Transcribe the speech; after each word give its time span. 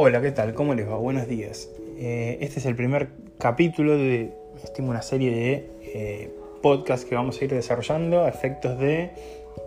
Hola, 0.00 0.22
¿qué 0.22 0.30
tal? 0.30 0.54
¿Cómo 0.54 0.74
les 0.74 0.88
va? 0.88 0.94
Buenos 0.94 1.26
días. 1.26 1.68
Eh, 1.96 2.38
este 2.40 2.60
es 2.60 2.66
el 2.66 2.76
primer 2.76 3.08
capítulo 3.36 3.96
de 3.96 4.32
estimo 4.62 4.90
una 4.90 5.02
serie 5.02 5.32
de 5.32 5.70
eh, 5.82 6.30
podcasts 6.62 7.04
que 7.04 7.16
vamos 7.16 7.40
a 7.40 7.44
ir 7.44 7.50
desarrollando 7.50 8.22
a 8.22 8.28
efectos 8.28 8.78
de 8.78 9.10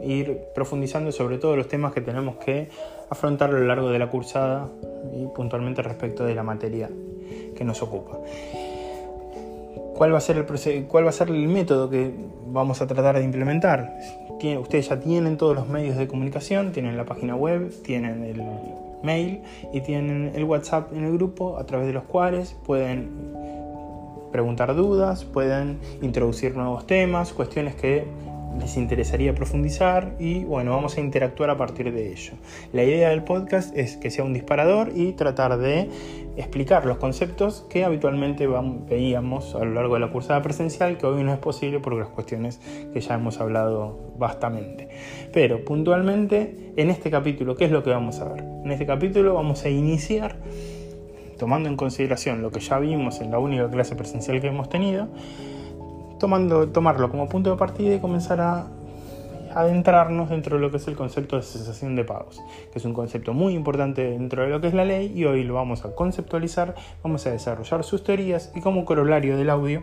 ir 0.02 0.40
profundizando 0.56 1.12
sobre 1.12 1.38
todos 1.38 1.58
los 1.58 1.68
temas 1.68 1.92
que 1.92 2.00
tenemos 2.00 2.38
que 2.38 2.70
afrontar 3.10 3.50
a 3.50 3.60
lo 3.60 3.66
largo 3.66 3.90
de 3.90 4.00
la 4.00 4.10
cursada 4.10 4.70
y 5.14 5.26
puntualmente 5.36 5.82
respecto 5.82 6.24
de 6.24 6.34
la 6.34 6.44
materia 6.44 6.90
que 7.58 7.66
nos 7.66 7.82
ocupa. 7.82 8.18
¿Cuál 9.96 10.14
va 10.14 10.18
a 10.20 10.22
ser 10.22 10.38
el, 10.38 10.86
cuál 10.86 11.04
va 11.04 11.10
a 11.10 11.12
ser 11.12 11.28
el 11.28 11.46
método 11.50 11.90
que 11.90 12.10
vamos 12.48 12.82
a 12.82 12.88
tratar 12.88 13.18
de 13.18 13.24
implementar? 13.26 13.98
ustedes 14.62 14.88
ya 14.88 14.98
tienen 14.98 15.36
todos 15.36 15.56
los 15.56 15.68
medios 15.68 15.98
de 15.98 16.08
comunicación, 16.08 16.72
tienen 16.72 16.96
la 16.96 17.04
página 17.04 17.36
web, 17.36 17.70
tienen 17.84 18.24
el 18.24 18.42
mail 19.04 19.42
y 19.74 19.82
tienen 19.82 20.32
el 20.36 20.44
WhatsApp 20.44 20.94
en 20.94 21.04
el 21.04 21.14
grupo 21.14 21.58
a 21.58 21.66
través 21.66 21.88
de 21.88 21.94
los 21.94 22.04
cuales 22.04 22.56
pueden 22.66 23.10
preguntar 24.32 24.76
dudas, 24.76 25.26
pueden 25.26 25.80
introducir 26.02 26.56
nuevos 26.56 26.88
temas, 26.88 27.34
cuestiones 27.34 27.76
que 27.76 28.08
les 28.60 28.78
interesaría 28.78 29.34
profundizar 29.34 30.16
y 30.20 30.44
bueno, 30.44 30.72
vamos 30.72 30.98
a 30.98 31.02
interactuar 31.02 31.50
a 31.50 31.58
partir 31.58 31.92
de 31.94 32.12
ello. 32.12 32.34
La 32.74 32.84
idea 32.84 33.10
del 33.10 33.24
podcast 33.24 33.76
es 33.76 33.98
que 33.98 34.12
sea 34.12 34.24
un 34.24 34.34
disparador 34.34 34.92
y 34.96 35.14
tratar 35.14 35.58
de 35.58 35.90
explicar 36.38 36.86
los 36.86 36.98
conceptos 36.98 37.66
que 37.70 37.84
habitualmente 37.84 38.48
veíamos 38.90 39.56
a 39.56 39.60
lo 39.60 39.74
largo 39.74 39.96
de 39.96 40.02
la 40.02 40.12
cursada 40.12 40.42
presencial, 40.42 40.98
que 40.98 41.06
hoy 41.06 41.24
no 41.24 41.34
es 41.34 41.40
posible 41.40 41.80
por 41.80 41.94
las 41.94 42.10
cuestiones 42.10 42.60
que 42.94 43.02
ya 43.02 43.16
hemos 43.16 43.40
hablado 43.40 44.14
bastante. 44.18 44.90
Pero 45.34 45.64
puntualmente, 45.66 46.74
en 46.76 46.90
este 46.90 47.10
capítulo, 47.12 47.56
¿qué 47.56 47.66
es 47.66 47.72
lo 47.72 47.84
que 47.84 47.90
vamos 47.90 48.20
a 48.20 48.34
ver? 48.34 48.44
En 48.64 48.72
este 48.72 48.86
capítulo 48.86 49.34
vamos 49.34 49.66
a 49.66 49.70
iniciar 49.70 50.38
tomando 51.42 51.70
en 51.70 51.76
consideración 51.76 52.44
lo 52.44 52.52
que 52.52 52.60
ya 52.60 52.78
vimos 52.78 53.20
en 53.20 53.32
la 53.32 53.40
única 53.40 53.68
clase 53.68 53.96
presencial 53.96 54.40
que 54.42 54.48
hemos 54.48 54.70
tenido, 54.70 55.08
tomando, 56.22 56.70
tomarlo 56.70 57.10
como 57.10 57.28
punto 57.28 57.50
de 57.50 57.58
partida 57.58 57.96
y 57.96 58.00
comenzar 58.00 58.40
a 58.40 58.68
adentrarnos 59.56 60.30
dentro 60.30 60.56
de 60.56 60.62
lo 60.62 60.70
que 60.70 60.78
es 60.78 60.88
el 60.88 60.96
concepto 60.96 61.36
de 61.36 61.42
cesación 61.42 61.96
de 61.96 62.06
pagos, 62.06 62.40
que 62.72 62.78
es 62.78 62.86
un 62.86 62.94
concepto 62.94 63.34
muy 63.34 63.56
importante 63.56 64.04
dentro 64.12 64.44
de 64.44 64.50
lo 64.50 64.62
que 64.62 64.68
es 64.68 64.74
la 64.74 64.86
ley 64.86 65.12
y 65.14 65.26
hoy 65.26 65.44
lo 65.44 65.56
vamos 65.56 65.84
a 65.84 65.94
conceptualizar, 65.96 66.76
vamos 67.04 67.26
a 67.26 67.32
desarrollar 67.32 67.84
sus 67.84 68.04
teorías 68.04 68.52
y 68.56 68.62
como 68.62 68.86
corolario 68.86 69.36
del 69.36 69.50
audio 69.50 69.82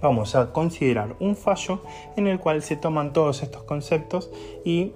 vamos 0.00 0.36
a 0.36 0.52
considerar 0.52 1.16
un 1.18 1.36
fallo 1.36 1.82
en 2.16 2.28
el 2.28 2.38
cual 2.38 2.62
se 2.62 2.76
toman 2.76 3.12
todos 3.12 3.42
estos 3.42 3.64
conceptos 3.64 4.30
y 4.64 4.92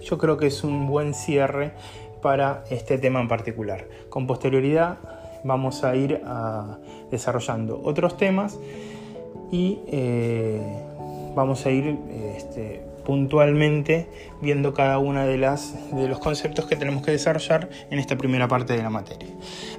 yo 0.00 0.16
creo 0.16 0.38
que 0.38 0.46
es 0.46 0.64
un 0.64 0.86
buen 0.86 1.12
cierre 1.12 1.74
para 2.22 2.64
este 2.70 2.96
tema 2.98 3.20
en 3.20 3.28
particular. 3.28 3.86
Con 4.08 4.26
posterioridad 4.26 4.98
vamos 5.44 5.84
a 5.84 5.94
ir 5.94 6.22
ah, 6.24 6.78
desarrollando 7.10 7.80
otros 7.84 8.16
temas 8.16 8.58
y 9.50 9.78
eh, 9.88 10.60
vamos 11.34 11.64
a 11.66 11.70
ir 11.70 11.96
este, 12.36 12.82
puntualmente 13.04 14.08
viendo 14.40 14.74
cada 14.74 14.98
uno 14.98 15.24
de, 15.24 15.38
las, 15.38 15.74
de 15.94 16.08
los 16.08 16.18
conceptos 16.18 16.66
que 16.66 16.76
tenemos 16.76 17.04
que 17.04 17.12
desarrollar 17.12 17.68
en 17.90 17.98
esta 17.98 18.16
primera 18.16 18.48
parte 18.48 18.74
de 18.74 18.82
la 18.82 18.90
materia. 18.90 19.28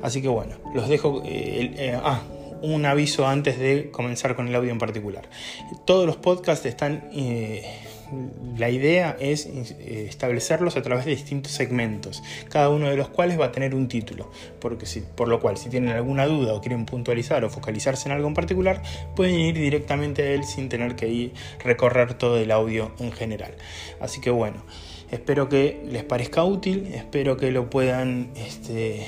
Así 0.02 0.22
que 0.22 0.28
bueno, 0.28 0.56
los 0.74 0.88
dejo... 0.88 1.22
Eh, 1.26 1.74
eh, 1.78 2.00
ah, 2.02 2.22
un 2.60 2.88
aviso 2.88 3.28
antes 3.28 3.60
de 3.60 3.92
comenzar 3.92 4.36
con 4.36 4.48
el 4.48 4.56
audio 4.56 4.72
en 4.72 4.80
particular. 4.80 5.30
Todos 5.86 6.08
los 6.08 6.16
podcasts 6.16 6.66
están 6.66 7.04
la 8.58 8.70
idea 8.70 9.16
es 9.20 9.46
eh, 9.46 10.06
establecerlos 10.10 10.78
a 10.78 10.82
través 10.82 11.06
de 11.06 11.12
distintos 11.12 11.52
segmentos, 11.52 12.24
cada 12.50 12.70
uno 12.70 12.90
de 12.90 12.98
los 12.98 13.10
cuales 13.10 13.40
va 13.40 13.46
a 13.46 13.52
tener 13.52 13.76
un 13.76 13.88
título, 13.88 14.32
por 14.60 15.28
lo 15.28 15.40
cual 15.40 15.58
si 15.58 15.70
tienen 15.70 15.90
alguna 15.90 16.26
duda 16.26 16.54
o 16.54 16.62
quieren 16.62 16.86
puntualizar 16.86 17.44
o 17.46 17.50
focalizarse 17.50 18.10
en 18.10 18.16
algo 18.16 18.28
en 18.28 18.34
particular, 18.34 18.82
pueden 19.16 19.40
ir 19.40 19.56
directamente 19.56 20.24
a 20.24 20.32
él 20.32 20.44
sin 20.44 20.70
tener 20.70 20.96
que 20.96 21.08
ir 21.08 21.34
recorrer 21.60 22.14
todo 22.14 22.38
el 22.38 22.52
audio 22.52 22.92
en 23.00 23.12
general. 23.12 23.54
Así 24.00 24.22
que 24.22 24.30
bueno, 24.30 24.64
espero 25.12 25.50
que 25.50 25.82
les 25.90 26.04
parezca 26.04 26.44
útil, 26.44 26.88
espero 26.94 27.38
que 27.38 27.52
lo 27.52 27.70
puedan 27.70 28.32
este, 28.36 29.06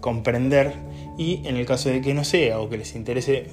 comprender 0.00 0.74
y 1.16 1.46
en 1.46 1.56
el 1.56 1.66
caso 1.66 1.88
de 1.88 2.00
que 2.00 2.14
no 2.14 2.24
sea 2.24 2.60
o 2.60 2.68
que 2.68 2.78
les 2.78 2.94
interese 2.94 3.46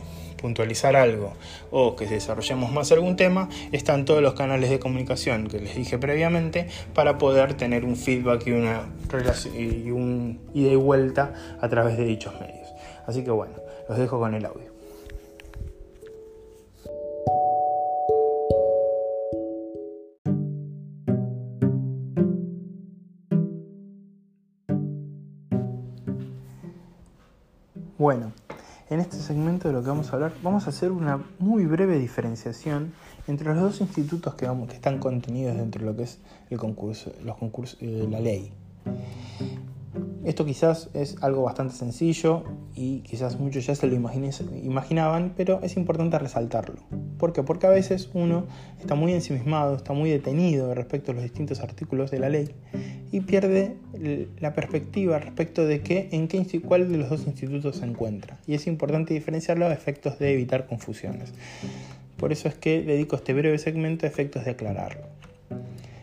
puntualizar 0.46 0.96
algo 0.96 1.34
o 1.72 1.96
que 1.96 2.06
desarrollemos 2.06 2.72
más 2.72 2.92
algún 2.92 3.16
tema, 3.16 3.50
están 3.72 4.06
todos 4.06 4.22
los 4.22 4.36
canales 4.36 4.70
de 4.70 4.78
comunicación 4.78 5.48
que 5.48 5.60
les 5.60 5.76
dije 5.76 5.98
previamente 5.98 6.68
para 6.94 7.18
poder 7.18 7.56
tener 7.56 7.84
un 7.84 7.96
feedback 7.96 8.46
y 8.46 8.52
una 8.52 8.84
y 9.58 9.90
un 9.90 10.40
ida 10.54 10.72
y 10.72 10.76
vuelta 10.76 11.34
a 11.60 11.68
través 11.68 11.98
de 11.98 12.06
dichos 12.06 12.40
medios. 12.40 12.68
Así 13.08 13.24
que 13.24 13.32
bueno, 13.32 13.56
los 13.90 13.98
dejo 13.98 14.20
con 14.20 14.36
el 14.36 14.46
audio. 14.46 14.76
Bueno, 27.98 28.32
en 28.90 29.00
este 29.00 29.18
segmento 29.18 29.68
de 29.68 29.74
lo 29.74 29.82
que 29.82 29.90
vamos 29.90 30.12
a 30.12 30.16
hablar, 30.16 30.34
vamos 30.44 30.68
a 30.68 30.70
hacer 30.70 30.92
una 30.92 31.24
muy 31.40 31.66
breve 31.66 31.98
diferenciación 31.98 32.94
entre 33.28 33.54
los 33.54 33.60
dos 33.60 33.82
institutos 33.82 34.36
que, 34.36 34.48
están 34.72 35.00
contenidos 35.00 35.58
dentro 35.58 35.82
de 35.82 35.92
lo 35.92 35.98
que 35.98 36.04
es 36.04 36.20
el 36.50 36.58
concurso, 36.58 37.12
los 37.24 37.38
concursos, 37.38 37.78
eh, 37.82 38.08
la 38.10 38.20
ley. 38.20 38.52
Esto 40.26 40.44
quizás 40.44 40.90
es 40.96 41.18
algo 41.22 41.44
bastante 41.44 41.76
sencillo 41.76 42.44
y 42.74 43.02
quizás 43.02 43.40
muchos 43.40 43.66
ya 43.68 43.76
se 43.76 43.86
lo 43.86 43.96
imaginaban, 43.96 45.34
pero 45.38 45.60
es 45.62 45.78
importante 45.78 46.18
resaltarlo. 46.18 46.82
¿Por 47.20 47.32
qué? 47.32 47.44
Porque 47.44 47.68
a 47.68 47.70
veces 47.70 48.10
uno 48.14 48.48
está 48.80 48.96
muy 48.96 49.14
ensimismado, 49.14 49.76
está 49.76 49.94
muy 49.94 50.10
detenido 50.10 50.74
respecto 50.74 51.12
a 51.12 51.14
los 51.14 51.24
distintos 51.24 51.60
artículos 51.60 52.10
de 52.10 52.20
la 52.20 52.30
ley 52.30 52.50
y 53.12 53.22
pierde 53.22 53.78
la 54.40 54.54
perspectiva 54.54 55.20
respecto 55.20 55.66
de 55.66 55.82
qué, 55.82 56.10
en 56.12 56.28
qué, 56.28 56.44
cuál 56.60 56.92
de 56.92 56.98
los 56.98 57.10
dos 57.10 57.28
institutos 57.28 57.78
se 57.78 57.86
encuentra. 57.86 58.40
Y 58.48 58.56
es 58.56 58.66
importante 58.68 59.14
diferenciarlo 59.14 59.68
a 59.68 59.74
efectos 59.74 60.18
de 60.18 60.34
evitar 60.34 60.66
confusiones. 60.66 61.34
Por 62.18 62.32
eso 62.32 62.48
es 62.48 62.56
que 62.56 62.82
dedico 62.82 63.16
este 63.16 63.34
breve 63.34 63.58
segmento 63.60 64.06
a 64.06 64.10
efectos 64.10 64.44
de 64.46 64.52
aclararlo. 64.52 65.06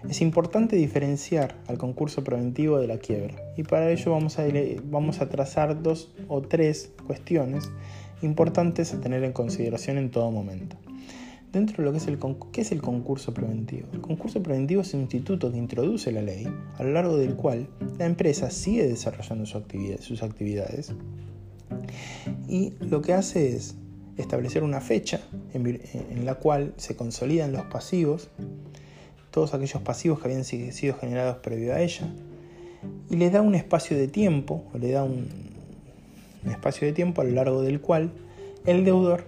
Es 0.08 0.20
importante 0.20 0.76
diferenciar 0.76 1.54
al 1.68 1.78
concurso 1.78 2.24
preventivo 2.24 2.78
de 2.78 2.88
la 2.88 2.98
quiebra 2.98 3.34
y 3.56 3.62
para 3.62 3.90
ello 3.90 4.10
vamos 4.10 5.20
a, 5.20 5.28
trazar 5.28 5.82
dos 5.82 6.12
o 6.28 6.42
tres 6.42 6.92
cuestiones 7.06 7.70
importantes 8.20 8.92
a 8.94 9.00
tener 9.00 9.22
en 9.24 9.32
consideración 9.32 9.98
en 9.98 10.10
todo 10.10 10.30
momento. 10.30 10.76
Dentro 11.52 11.76
de 11.78 11.82
lo 11.84 11.92
que 11.92 11.98
es 11.98 12.06
el, 12.08 12.18
¿qué 12.50 12.62
es 12.62 12.72
el 12.72 12.80
concurso 12.80 13.34
preventivo? 13.34 13.86
El 13.92 14.00
concurso 14.00 14.42
preventivo 14.42 14.80
es 14.80 14.94
un 14.94 15.02
instituto 15.02 15.52
que 15.52 15.58
introduce 15.58 16.10
la 16.10 16.22
ley 16.22 16.48
a 16.78 16.82
lo 16.82 16.92
largo 16.92 17.16
del 17.16 17.36
cual 17.36 17.68
la 17.98 18.06
empresa 18.06 18.50
sigue 18.50 18.88
desarrollando 18.88 19.46
sus 19.46 20.22
actividades 20.22 20.94
y 22.48 22.72
lo 22.80 23.02
que 23.02 23.12
hace 23.12 23.54
es 23.54 23.76
establecer 24.16 24.62
una 24.62 24.80
fecha 24.80 25.20
en 25.54 26.24
la 26.24 26.34
cual 26.34 26.74
se 26.76 26.96
consolidan 26.96 27.52
los 27.52 27.64
pasivos 27.66 28.28
todos 29.32 29.54
aquellos 29.54 29.82
pasivos 29.82 30.20
que 30.20 30.28
habían 30.28 30.44
sido 30.44 30.94
generados 30.94 31.38
previo 31.38 31.74
a 31.74 31.80
ella, 31.80 32.06
y 33.10 33.16
le 33.16 33.30
da 33.30 33.40
un 33.40 33.54
espacio 33.54 33.96
de 33.96 34.06
tiempo, 34.06 34.64
o 34.72 34.78
le 34.78 34.92
da 34.92 35.02
un, 35.02 35.28
espacio 36.48 36.86
de 36.86 36.92
tiempo 36.92 37.22
a 37.22 37.24
lo 37.24 37.30
largo 37.30 37.62
del 37.62 37.80
cual 37.80 38.10
el 38.66 38.84
deudor 38.84 39.24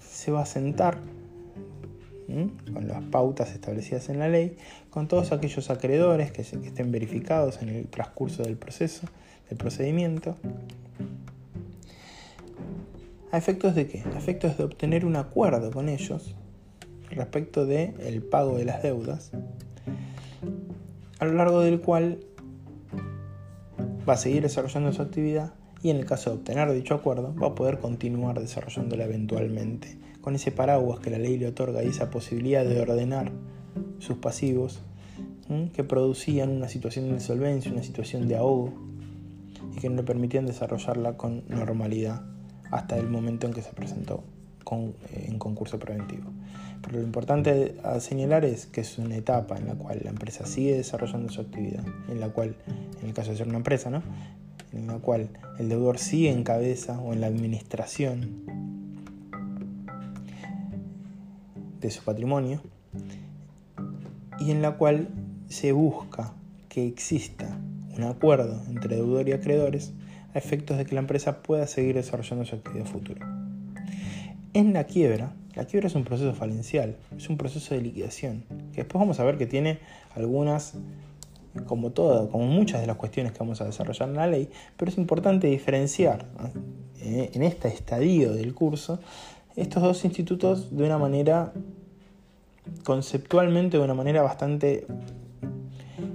se 0.00 0.30
va 0.30 0.42
a 0.42 0.46
sentar 0.46 0.98
con 2.72 2.88
las 2.88 3.02
pautas 3.04 3.52
establecidas 3.52 4.08
en 4.08 4.18
la 4.18 4.28
ley, 4.28 4.56
con 4.90 5.08
todos 5.08 5.32
aquellos 5.32 5.70
acreedores 5.70 6.32
que, 6.32 6.42
que 6.42 6.66
estén 6.66 6.90
verificados 6.90 7.62
en 7.62 7.70
el 7.70 7.86
transcurso 7.86 8.42
del 8.42 8.56
proceso, 8.56 9.06
del 9.48 9.56
procedimiento. 9.56 10.36
¿A 13.30 13.38
efectos 13.38 13.74
de 13.74 13.86
qué? 13.86 14.02
A 14.14 14.18
efectos 14.18 14.58
de 14.58 14.64
obtener 14.64 15.06
un 15.06 15.16
acuerdo 15.16 15.70
con 15.70 15.88
ellos 15.88 16.34
respecto 17.10 17.66
del 17.66 17.94
el 18.00 18.22
pago 18.22 18.56
de 18.56 18.64
las 18.64 18.82
deudas, 18.82 19.30
a 21.18 21.24
lo 21.24 21.32
largo 21.32 21.60
del 21.60 21.80
cual 21.80 22.20
va 24.08 24.14
a 24.14 24.16
seguir 24.16 24.42
desarrollando 24.42 24.92
su 24.92 25.02
actividad 25.02 25.54
y 25.82 25.90
en 25.90 25.96
el 25.96 26.06
caso 26.06 26.30
de 26.30 26.36
obtener 26.36 26.72
dicho 26.72 26.94
acuerdo 26.94 27.34
va 27.40 27.48
a 27.48 27.54
poder 27.54 27.78
continuar 27.78 28.40
desarrollándola 28.40 29.04
eventualmente 29.04 29.98
con 30.20 30.34
ese 30.34 30.50
paraguas 30.50 31.00
que 31.00 31.10
la 31.10 31.18
ley 31.18 31.38
le 31.38 31.48
otorga 31.48 31.82
y 31.84 31.88
esa 31.88 32.10
posibilidad 32.10 32.64
de 32.64 32.80
ordenar 32.80 33.30
sus 33.98 34.18
pasivos 34.18 34.80
que 35.72 35.84
producían 35.84 36.50
una 36.50 36.68
situación 36.68 37.06
de 37.06 37.12
insolvencia, 37.12 37.70
una 37.70 37.84
situación 37.84 38.26
de 38.26 38.36
ahogo 38.36 38.72
y 39.76 39.78
que 39.78 39.88
no 39.88 39.96
le 39.96 40.02
permitían 40.02 40.46
desarrollarla 40.46 41.16
con 41.16 41.44
normalidad 41.48 42.22
hasta 42.72 42.96
el 42.96 43.08
momento 43.08 43.46
en 43.46 43.52
que 43.52 43.62
se 43.62 43.72
presentó 43.72 44.24
eh, 44.68 45.26
en 45.28 45.38
concurso 45.38 45.78
preventivo. 45.78 46.24
Pero 46.82 46.98
lo 46.98 47.04
importante 47.04 47.76
a 47.82 48.00
señalar 48.00 48.44
es 48.44 48.66
que 48.66 48.80
es 48.82 48.98
una 48.98 49.16
etapa 49.16 49.56
en 49.56 49.66
la 49.66 49.74
cual 49.74 50.00
la 50.04 50.10
empresa 50.10 50.46
sigue 50.46 50.76
desarrollando 50.76 51.32
su 51.32 51.40
actividad, 51.40 51.84
en 52.08 52.20
la 52.20 52.28
cual, 52.28 52.56
en 53.00 53.08
el 53.08 53.14
caso 53.14 53.30
de 53.30 53.36
ser 53.36 53.48
una 53.48 53.58
empresa, 53.58 53.90
¿no? 53.90 54.02
en 54.76 54.86
la 54.86 54.98
cual 54.98 55.28
el 55.58 55.68
deudor 55.68 55.98
sigue 55.98 56.30
en 56.30 56.44
cabeza 56.44 57.00
o 57.00 57.12
en 57.12 57.20
la 57.20 57.26
administración 57.26 58.44
de 61.80 61.90
su 61.90 62.02
patrimonio 62.02 62.60
y 64.38 64.50
en 64.50 64.62
la 64.62 64.76
cual 64.76 65.08
se 65.48 65.72
busca 65.72 66.34
que 66.68 66.86
exista 66.86 67.58
un 67.96 68.02
acuerdo 68.02 68.62
entre 68.68 68.96
deudor 68.96 69.28
y 69.28 69.32
acreedores 69.32 69.92
a 70.34 70.38
efectos 70.38 70.76
de 70.76 70.84
que 70.84 70.94
la 70.94 71.00
empresa 71.00 71.42
pueda 71.42 71.66
seguir 71.66 71.94
desarrollando 71.94 72.44
su 72.44 72.56
actividad 72.56 72.84
futura. 72.84 73.26
En 74.52 74.72
la 74.72 74.84
quiebra, 74.84 75.32
la 75.56 75.64
quiebra 75.64 75.88
es 75.88 75.94
un 75.94 76.04
proceso 76.04 76.34
falencial, 76.34 76.96
es 77.16 77.28
un 77.28 77.38
proceso 77.38 77.74
de 77.74 77.80
liquidación, 77.80 78.44
que 78.72 78.82
después 78.82 79.00
vamos 79.00 79.18
a 79.18 79.24
ver 79.24 79.38
que 79.38 79.46
tiene 79.46 79.78
algunas, 80.14 80.74
como 81.66 81.90
todo, 81.90 82.28
como 82.30 82.46
muchas 82.46 82.82
de 82.82 82.86
las 82.86 82.96
cuestiones 82.96 83.32
que 83.32 83.38
vamos 83.38 83.60
a 83.62 83.64
desarrollar 83.64 84.10
en 84.10 84.16
la 84.16 84.26
ley, 84.26 84.50
pero 84.76 84.90
es 84.90 84.98
importante 84.98 85.46
diferenciar 85.46 86.26
en 87.00 87.42
este 87.42 87.68
estadio 87.68 88.32
del 88.32 88.54
curso 88.54 89.00
estos 89.56 89.82
dos 89.82 90.04
institutos 90.04 90.76
de 90.76 90.84
una 90.84 90.98
manera 90.98 91.52
conceptualmente 92.84 93.78
de 93.78 93.84
una 93.84 93.94
manera 93.94 94.22
bastante 94.22 94.86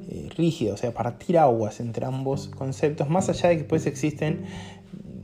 eh, 0.09 0.29
rígida, 0.35 0.73
o 0.73 0.77
sea, 0.77 0.93
partir 0.93 1.37
aguas 1.37 1.79
entre 1.79 2.05
ambos 2.05 2.47
conceptos, 2.49 3.09
más 3.09 3.29
allá 3.29 3.49
de 3.49 3.57
que 3.59 3.63
pues 3.63 3.85
existen 3.85 4.45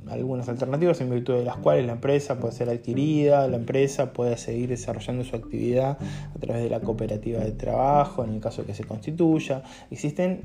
algunas 0.09 0.50
alternativas 0.50 1.00
en 1.01 1.09
virtud 1.09 1.36
de 1.36 1.45
las 1.45 1.57
cuales 1.57 1.86
la 1.86 1.94
empresa 1.94 2.39
puede 2.39 2.54
ser 2.54 2.69
adquirida, 2.69 3.48
la 3.48 3.57
empresa 3.57 4.13
puede 4.13 4.38
seguir 4.38 4.69
desarrollando 4.69 5.24
su 5.24 5.36
actividad 5.36 5.98
a 6.36 6.39
través 6.39 6.63
de 6.63 6.69
la 6.69 6.80
cooperativa 6.80 7.39
de 7.39 7.51
trabajo, 7.51 8.24
en 8.24 8.33
el 8.33 8.39
caso 8.39 8.62
de 8.62 8.68
que 8.68 8.74
se 8.74 8.83
constituya. 8.83 9.63
Existen 9.92 10.42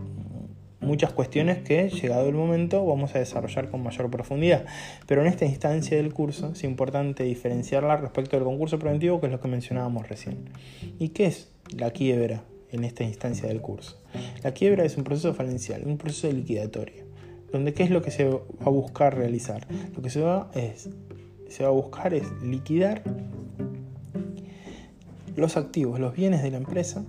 muchas 0.82 1.12
cuestiones 1.12 1.58
que, 1.58 1.88
llegado 1.88 2.28
el 2.28 2.34
momento, 2.34 2.84
vamos 2.84 3.14
a 3.14 3.18
desarrollar 3.18 3.70
con 3.70 3.82
mayor 3.82 4.10
profundidad. 4.10 4.64
Pero 5.06 5.22
en 5.22 5.28
esta 5.28 5.44
instancia 5.44 5.96
del 5.96 6.12
curso 6.12 6.52
es 6.52 6.64
importante 6.64 7.24
diferenciarla 7.24 7.96
respecto 7.96 8.36
del 8.36 8.44
concurso 8.44 8.78
preventivo, 8.78 9.20
que 9.20 9.26
es 9.26 9.32
lo 9.32 9.40
que 9.40 9.48
mencionábamos 9.48 10.08
recién. 10.08 10.50
¿Y 10.98 11.10
qué 11.10 11.26
es 11.26 11.50
la 11.76 11.90
quiebra 11.90 12.42
en 12.70 12.84
esta 12.84 13.04
instancia 13.04 13.48
del 13.48 13.60
curso? 13.60 14.00
La 14.42 14.52
quiebra 14.52 14.84
es 14.84 14.96
un 14.96 15.04
proceso 15.04 15.32
falencial, 15.34 15.82
un 15.86 15.98
proceso 15.98 16.30
liquidatorio, 16.30 17.04
donde 17.52 17.74
qué 17.74 17.82
es 17.82 17.90
lo 17.90 18.02
que 18.02 18.10
se 18.10 18.28
va 18.28 18.40
a 18.64 18.70
buscar 18.70 19.16
realizar. 19.16 19.66
Lo 19.94 20.02
que 20.02 20.10
se 20.10 20.20
va, 20.20 20.50
es, 20.54 20.88
se 21.48 21.62
va 21.62 21.68
a 21.68 21.72
buscar 21.72 22.14
es 22.14 22.24
liquidar 22.42 23.02
los 25.36 25.56
activos, 25.56 26.00
los 26.00 26.14
bienes 26.14 26.42
de 26.42 26.50
la 26.50 26.58
empresa, 26.58 27.04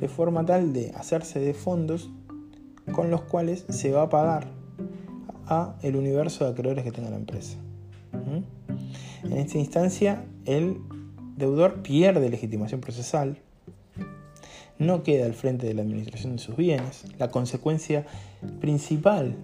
de 0.00 0.08
forma 0.08 0.44
tal 0.44 0.72
de 0.72 0.92
hacerse 0.94 1.40
de 1.40 1.54
fondos 1.54 2.10
con 2.92 3.10
los 3.10 3.22
cuales 3.22 3.64
se 3.68 3.92
va 3.92 4.02
a 4.02 4.08
pagar 4.08 4.48
a 5.46 5.76
el 5.82 5.96
universo 5.96 6.44
de 6.44 6.50
acreedores 6.50 6.84
que 6.84 6.92
tenga 6.92 7.10
la 7.10 7.16
empresa. 7.16 7.58
¿Mm? 8.12 9.26
En 9.26 9.38
esta 9.38 9.58
instancia, 9.58 10.24
el 10.44 10.78
deudor 11.36 11.82
pierde 11.82 12.28
legitimación 12.30 12.80
procesal, 12.80 13.38
no 14.78 15.02
queda 15.02 15.26
al 15.26 15.34
frente 15.34 15.66
de 15.66 15.74
la 15.74 15.82
administración 15.82 16.36
de 16.36 16.42
sus 16.42 16.56
bienes. 16.56 17.04
La 17.18 17.30
consecuencia 17.30 18.06
principal 18.60 19.36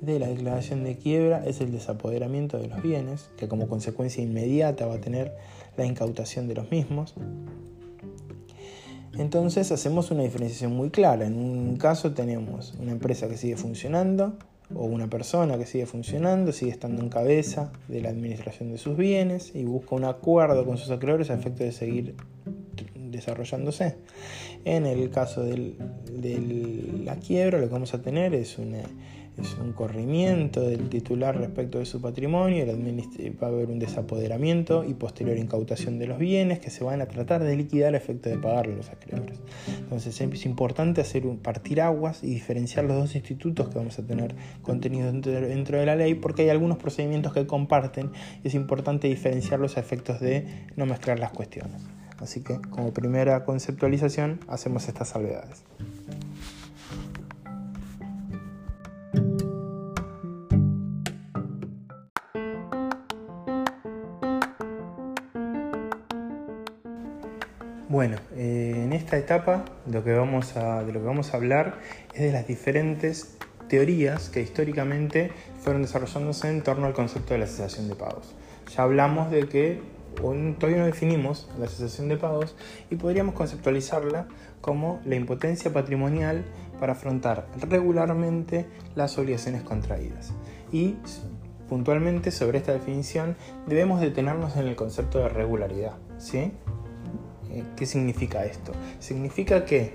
de 0.00 0.18
la 0.18 0.28
declaración 0.28 0.84
de 0.84 0.96
quiebra 0.96 1.44
es 1.46 1.60
el 1.60 1.72
desapoderamiento 1.72 2.58
de 2.58 2.68
los 2.68 2.82
bienes, 2.82 3.30
que 3.36 3.48
como 3.48 3.68
consecuencia 3.68 4.22
inmediata 4.22 4.86
va 4.86 4.94
a 4.94 5.00
tener 5.00 5.32
la 5.76 5.86
incautación 5.86 6.48
de 6.48 6.54
los 6.54 6.70
mismos. 6.70 7.14
Entonces 9.18 9.72
hacemos 9.72 10.10
una 10.10 10.24
diferenciación 10.24 10.72
muy 10.76 10.90
clara. 10.90 11.26
En 11.26 11.38
un 11.38 11.76
caso 11.76 12.12
tenemos 12.12 12.74
una 12.78 12.92
empresa 12.92 13.28
que 13.28 13.38
sigue 13.38 13.56
funcionando 13.56 14.36
o 14.74 14.84
una 14.84 15.08
persona 15.08 15.56
que 15.56 15.64
sigue 15.64 15.86
funcionando, 15.86 16.52
sigue 16.52 16.72
estando 16.72 17.00
en 17.02 17.08
cabeza 17.08 17.72
de 17.88 18.02
la 18.02 18.10
administración 18.10 18.72
de 18.72 18.78
sus 18.78 18.96
bienes 18.96 19.54
y 19.54 19.64
busca 19.64 19.94
un 19.94 20.04
acuerdo 20.04 20.66
con 20.66 20.76
sus 20.76 20.90
acreedores 20.90 21.30
a 21.30 21.34
efecto 21.34 21.64
de 21.64 21.72
seguir 21.72 22.16
desarrollándose. 23.16 23.96
En 24.64 24.86
el 24.86 25.10
caso 25.10 25.42
de 25.42 25.74
la 27.04 27.16
quiebra 27.16 27.58
lo 27.58 27.66
que 27.66 27.72
vamos 27.72 27.94
a 27.94 28.02
tener 28.02 28.34
es 28.34 28.58
es 29.38 29.54
un 29.58 29.72
corrimiento 29.72 30.62
del 30.62 30.88
titular 30.88 31.36
respecto 31.36 31.78
de 31.78 31.84
su 31.84 32.00
patrimonio, 32.00 32.64
va 32.66 33.46
a 33.46 33.50
haber 33.50 33.68
un 33.68 33.78
desapoderamiento 33.78 34.84
y 34.84 34.94
posterior 34.94 35.36
incautación 35.36 35.98
de 35.98 36.06
los 36.06 36.18
bienes 36.18 36.58
que 36.58 36.70
se 36.70 36.84
van 36.84 37.02
a 37.02 37.06
tratar 37.06 37.44
de 37.44 37.54
liquidar 37.54 37.94
a 37.94 37.98
efecto 37.98 38.30
de 38.30 38.38
pagarle 38.38 38.76
los 38.76 38.88
acreedores. 38.88 39.38
Entonces 39.78 40.18
es 40.20 40.46
importante 40.46 41.02
hacer 41.02 41.26
un, 41.26 41.38
partir 41.38 41.82
aguas 41.82 42.24
y 42.24 42.28
diferenciar 42.28 42.86
los 42.86 42.96
dos 42.96 43.14
institutos 43.14 43.68
que 43.68 43.76
vamos 43.76 43.98
a 43.98 44.06
tener 44.06 44.34
contenidos 44.62 45.12
dentro 45.22 45.78
de 45.78 45.86
la 45.86 45.96
ley 45.96 46.14
porque 46.14 46.42
hay 46.42 46.48
algunos 46.48 46.78
procedimientos 46.78 47.34
que 47.34 47.46
comparten 47.46 48.12
y 48.42 48.48
es 48.48 48.54
importante 48.54 49.08
diferenciarlos 49.08 49.76
a 49.76 49.80
efectos 49.80 50.18
de 50.20 50.46
no 50.76 50.86
mezclar 50.86 51.18
las 51.18 51.32
cuestiones. 51.32 51.82
Así 52.20 52.42
que 52.42 52.60
como 52.70 52.92
primera 52.92 53.44
conceptualización 53.44 54.40
hacemos 54.48 54.88
estas 54.88 55.08
salvedades. 55.08 55.62
Bueno, 67.88 68.18
eh, 68.34 68.82
en 68.84 68.92
esta 68.92 69.16
etapa 69.16 69.64
lo 69.90 70.04
que 70.04 70.12
vamos 70.12 70.56
a, 70.56 70.82
de 70.84 70.92
lo 70.92 71.00
que 71.00 71.06
vamos 71.06 71.32
a 71.32 71.38
hablar 71.38 71.78
es 72.12 72.20
de 72.20 72.32
las 72.32 72.46
diferentes 72.46 73.38
teorías 73.68 74.28
que 74.28 74.42
históricamente 74.42 75.30
fueron 75.60 75.82
desarrollándose 75.82 76.50
en 76.50 76.62
torno 76.62 76.86
al 76.86 76.92
concepto 76.92 77.34
de 77.34 77.40
la 77.40 77.46
cesación 77.46 77.88
de 77.88 77.94
pagos. 77.94 78.34
Ya 78.76 78.82
hablamos 78.82 79.30
de 79.30 79.48
que 79.48 79.80
todavía 80.16 80.78
no 80.78 80.86
definimos 80.86 81.48
la 81.58 81.68
cesación 81.68 82.08
de 82.08 82.16
pagos 82.16 82.56
y 82.90 82.96
podríamos 82.96 83.34
conceptualizarla 83.34 84.28
como 84.60 85.00
la 85.04 85.14
impotencia 85.14 85.72
patrimonial 85.72 86.44
para 86.80 86.92
afrontar 86.92 87.46
regularmente 87.68 88.66
las 88.94 89.16
obligaciones 89.18 89.62
contraídas. 89.62 90.32
Y 90.72 90.96
puntualmente 91.68 92.30
sobre 92.30 92.58
esta 92.58 92.72
definición 92.72 93.36
debemos 93.66 94.00
detenernos 94.00 94.56
en 94.56 94.66
el 94.66 94.76
concepto 94.76 95.18
de 95.18 95.28
regularidad. 95.28 95.94
¿sí? 96.18 96.52
Eh, 97.50 97.64
¿Qué 97.76 97.86
significa 97.86 98.44
esto? 98.44 98.72
Significa 98.98 99.64
que 99.64 99.94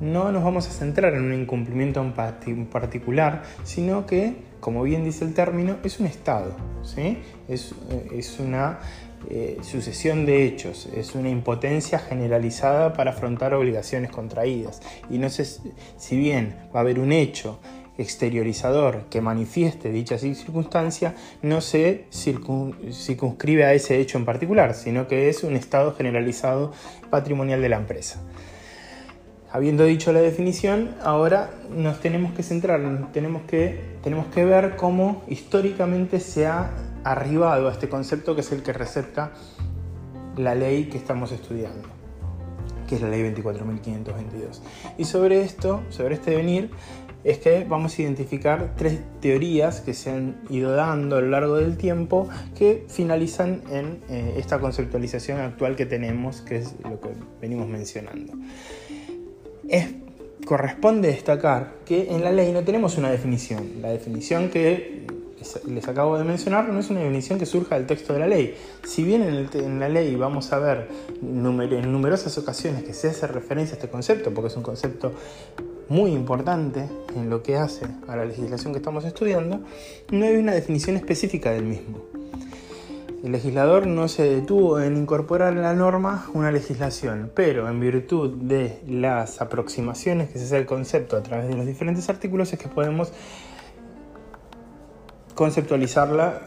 no 0.00 0.30
nos 0.30 0.44
vamos 0.44 0.68
a 0.68 0.70
centrar 0.70 1.14
en 1.14 1.24
un 1.24 1.34
incumplimiento 1.34 2.00
en 2.00 2.66
particular, 2.66 3.42
sino 3.64 4.06
que, 4.06 4.36
como 4.60 4.82
bien 4.82 5.04
dice 5.04 5.24
el 5.24 5.34
término, 5.34 5.76
es 5.82 5.98
un 5.98 6.06
estado, 6.06 6.52
¿sí? 6.82 7.18
es, 7.48 7.74
eh, 7.90 8.22
una 8.40 8.78
eh, 9.30 9.58
sucesión 9.62 10.26
de 10.26 10.44
hechos, 10.44 10.88
es 10.94 11.14
una 11.14 11.28
impotencia 11.28 11.98
generalizada 11.98 12.92
para 12.92 13.10
afrontar 13.10 13.52
obligaciones 13.54 14.10
contraídas. 14.10 14.80
Y 15.10 15.18
no 15.18 15.28
sé 15.28 15.44
si 15.44 16.16
bien 16.16 16.56
va 16.74 16.80
a 16.80 16.82
haber 16.82 16.98
un 16.98 17.12
hecho 17.12 17.58
exteriorizador 17.98 19.06
que 19.10 19.20
manifieste 19.20 19.90
dicha 19.90 20.18
circunstancia 20.18 21.16
no 21.42 21.60
se 21.60 22.04
circunscribe 22.12 23.64
a 23.64 23.74
ese 23.74 23.98
hecho 23.98 24.18
en 24.18 24.24
particular, 24.24 24.74
sino 24.74 25.08
que 25.08 25.28
es 25.28 25.42
un 25.42 25.56
estado 25.56 25.94
generalizado 25.94 26.72
patrimonial 27.10 27.60
de 27.60 27.68
la 27.68 27.76
empresa. 27.76 28.22
Habiendo 29.50 29.84
dicho 29.84 30.12
la 30.12 30.20
definición, 30.20 30.94
ahora 31.02 31.50
nos 31.70 32.00
tenemos 32.00 32.32
que 32.34 32.42
centrar, 32.42 32.80
tenemos 33.12 33.42
que, 33.42 33.80
tenemos 34.02 34.26
que 34.26 34.44
ver 34.44 34.76
cómo 34.76 35.22
históricamente 35.26 36.20
se 36.20 36.46
ha 36.46 36.70
arribado 37.04 37.68
a 37.68 37.72
este 37.72 37.88
concepto 37.88 38.34
que 38.34 38.42
es 38.42 38.52
el 38.52 38.62
que 38.62 38.72
recepta 38.72 39.32
la 40.36 40.54
ley 40.54 40.84
que 40.84 40.98
estamos 40.98 41.32
estudiando, 41.32 41.88
que 42.88 42.96
es 42.96 43.02
la 43.02 43.08
ley 43.08 43.22
24.522. 43.34 44.60
Y 44.96 45.04
sobre 45.04 45.42
esto, 45.42 45.82
sobre 45.90 46.14
este 46.14 46.34
venir, 46.36 46.70
es 47.24 47.38
que 47.38 47.64
vamos 47.64 47.98
a 47.98 48.02
identificar 48.02 48.74
tres 48.76 49.00
teorías 49.20 49.80
que 49.80 49.92
se 49.92 50.10
han 50.10 50.40
ido 50.50 50.72
dando 50.72 51.16
a 51.16 51.20
lo 51.20 51.28
largo 51.28 51.56
del 51.56 51.76
tiempo 51.76 52.28
que 52.56 52.86
finalizan 52.88 53.62
en 53.70 54.00
eh, 54.08 54.34
esta 54.38 54.60
conceptualización 54.60 55.40
actual 55.40 55.74
que 55.74 55.84
tenemos, 55.84 56.40
que 56.40 56.58
es 56.58 56.74
lo 56.84 57.00
que 57.00 57.10
venimos 57.40 57.68
mencionando. 57.68 58.34
Es, 59.68 59.88
corresponde 60.46 61.08
destacar 61.08 61.74
que 61.84 62.14
en 62.14 62.24
la 62.24 62.32
ley 62.32 62.52
no 62.52 62.62
tenemos 62.62 62.96
una 62.96 63.10
definición. 63.10 63.82
La 63.82 63.90
definición 63.90 64.48
que 64.48 65.06
les 65.66 65.88
acabo 65.88 66.18
de 66.18 66.24
mencionar 66.24 66.68
no 66.68 66.80
es 66.80 66.90
una 66.90 67.00
definición 67.00 67.38
que 67.38 67.46
surja 67.46 67.76
del 67.76 67.86
texto 67.86 68.12
de 68.12 68.18
la 68.20 68.26
ley. 68.26 68.54
Si 68.84 69.04
bien 69.04 69.22
en, 69.22 69.80
la 69.80 69.88
ley 69.88 70.14
vamos 70.16 70.52
a 70.52 70.58
ver 70.58 70.88
en 71.20 71.92
numerosas 71.92 72.36
ocasiones 72.38 72.84
que 72.84 72.94
se 72.94 73.08
hace 73.08 73.26
referencia 73.26 73.74
a 73.74 73.78
este 73.78 73.88
concepto, 73.88 74.32
porque 74.32 74.48
es 74.48 74.56
un 74.56 74.62
concepto 74.62 75.12
muy 75.88 76.12
importante 76.12 76.88
en 77.16 77.30
lo 77.30 77.42
que 77.42 77.56
hace 77.56 77.86
a 78.06 78.16
la 78.16 78.24
legislación 78.24 78.72
que 78.72 78.78
estamos 78.78 79.04
estudiando, 79.04 79.60
no 80.10 80.26
hay 80.26 80.36
una 80.36 80.52
definición 80.52 80.96
específica 80.96 81.50
del 81.50 81.64
mismo. 81.64 81.98
El 83.24 83.32
legislador 83.32 83.88
no 83.88 84.06
se 84.06 84.22
detuvo 84.22 84.78
en 84.78 84.96
incorporar 84.96 85.52
en 85.52 85.62
la 85.62 85.74
norma 85.74 86.26
una 86.34 86.52
legislación, 86.52 87.32
pero 87.34 87.68
en 87.68 87.80
virtud 87.80 88.36
de 88.36 88.78
las 88.86 89.40
aproximaciones 89.40 90.30
que 90.30 90.38
se 90.38 90.44
hace 90.44 90.56
al 90.56 90.66
concepto 90.66 91.16
a 91.16 91.22
través 91.22 91.48
de 91.48 91.56
los 91.56 91.66
diferentes 91.66 92.08
artículos 92.08 92.52
es 92.52 92.60
que 92.60 92.68
podemos 92.68 93.12
conceptualizarla 95.38 96.40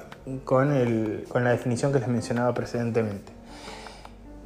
con, 0.44 0.74
el, 0.74 1.24
con 1.30 1.46
la 1.46 1.52
definición 1.52 1.94
que 1.94 2.00
les 2.00 2.10
mencionaba 2.10 2.54
precedentemente. 2.54 3.32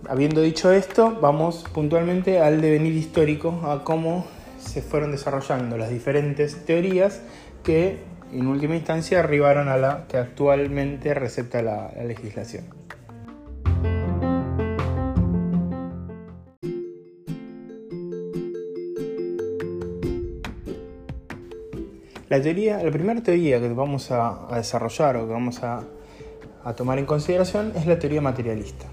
Habiendo 0.08 0.40
dicho 0.42 0.72
esto, 0.72 1.18
vamos 1.20 1.66
puntualmente 1.74 2.40
al 2.40 2.62
devenir 2.62 2.94
histórico, 2.94 3.60
a 3.64 3.84
cómo 3.84 4.28
se 4.60 4.84
fueron 4.84 5.12
desarrollando 5.12 5.80
las 5.80 5.90
diferentes 5.90 6.64
teorías 6.64 7.22
que 7.64 8.04
en 8.32 8.46
última 8.46 8.76
instancia 8.76 9.18
arribaron 9.18 9.68
a 9.68 9.78
la 9.78 10.06
que 10.08 10.18
actualmente 10.18 11.16
receta 11.16 11.64
la, 11.64 11.92
la 11.96 12.04
legislación. 12.04 12.66
La, 22.30 22.42
teoría, 22.42 22.82
la 22.82 22.92
primera 22.92 23.22
teoría 23.22 23.60
que 23.60 23.70
vamos 23.70 24.10
a, 24.12 24.48
desarrollar 24.56 25.18
o 25.18 25.28
que 25.28 25.34
vamos 25.34 25.62
a, 25.64 25.84
tomar 26.76 26.98
en 26.98 27.06
consideración 27.06 27.74
es 27.76 27.86
la 27.86 28.00
teoría 28.00 28.22
materialista, 28.22 28.88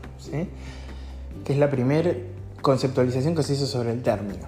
que 1.44 1.52
es 1.52 1.58
la 1.58 1.70
primera 1.70 2.12
conceptualización 2.60 3.34
que 3.34 3.42
se 3.42 3.54
hizo 3.54 3.66
sobre 3.66 3.92
el 3.92 4.02
término. 4.02 4.46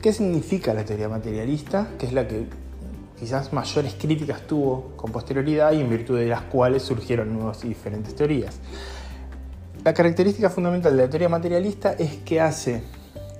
¿Qué 0.00 0.12
significa 0.12 0.74
la 0.74 0.84
teoría 0.84 1.08
materialista? 1.08 1.88
Que 1.98 2.06
es 2.06 2.12
la 2.12 2.28
que 2.28 2.46
quizás 3.18 3.52
mayores 3.52 3.94
críticas 3.94 4.42
tuvo 4.46 4.92
con 4.96 5.10
posterioridad 5.10 5.72
y 5.72 5.80
en 5.80 5.88
virtud 5.88 6.18
de 6.18 6.26
las 6.26 6.42
cuales 6.42 6.82
surgieron 6.82 7.32
nuevas 7.32 7.64
y 7.64 7.68
diferentes 7.68 8.14
teorías. 8.14 8.60
La 9.82 9.94
característica 9.94 10.50
fundamental 10.50 10.96
de 10.96 11.04
la 11.04 11.10
teoría 11.10 11.28
materialista 11.28 11.94
es 11.94 12.16
que 12.18 12.40
hace, 12.40 12.82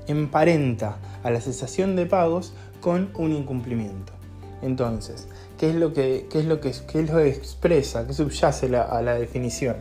emparenta 0.06 0.96
a 1.22 1.30
la 1.30 1.40
cesación 1.40 1.96
de 1.96 2.06
pagos 2.06 2.54
con 2.80 3.10
un 3.16 3.32
incumplimiento. 3.32 4.13
Entonces, 4.62 5.26
¿qué 5.58 5.70
es 5.70 5.76
lo 5.76 5.92
que, 5.92 6.26
es 6.32 6.44
lo 6.44 6.60
que, 6.60 6.70
es 6.70 7.10
lo 7.10 7.20
expresa, 7.20 8.06
qué 8.06 8.12
subyace 8.12 8.74
a 8.76 9.02
la 9.02 9.14
definición? 9.14 9.76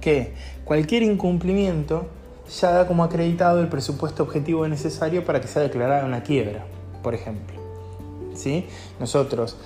Que 0.00 0.32
cualquier 0.64 1.02
incumplimiento 1.02 2.06
ya 2.60 2.70
da 2.70 2.86
como 2.86 3.04
acreditado 3.04 3.60
el 3.60 3.68
presupuesto 3.68 4.22
objetivo 4.22 4.66
necesario 4.68 5.24
para 5.24 5.40
que 5.40 5.48
sea 5.48 5.62
declarada 5.62 6.04
una 6.04 6.22
quiebra, 6.22 6.64
por 7.02 7.14
ejemplo. 7.14 7.56
¿Sí? 8.34 8.66
Nosotros 9.00 9.56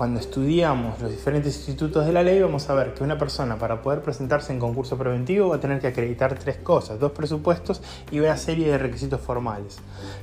cuando 0.00 0.18
estudiamos 0.18 0.98
los 1.02 1.10
diferentes 1.10 1.54
institutos 1.54 2.06
de 2.06 2.12
la 2.14 2.22
ley 2.22 2.40
vamos 2.40 2.70
a 2.70 2.74
ver 2.74 2.94
que 2.94 3.04
una 3.04 3.18
persona 3.18 3.58
para 3.58 3.82
poder 3.82 4.00
presentarse 4.00 4.50
en 4.50 4.58
concurso 4.58 4.96
preventivo 4.96 5.50
va 5.50 5.56
a 5.56 5.60
tener 5.60 5.78
que 5.78 5.88
acreditar 5.88 6.38
tres 6.38 6.56
cosas, 6.56 6.98
dos 6.98 7.12
presupuestos 7.12 7.82
y 8.10 8.18
una 8.18 8.38
serie 8.38 8.70
de 8.70 8.78
requisitos 8.78 9.20
formales. 9.20 9.76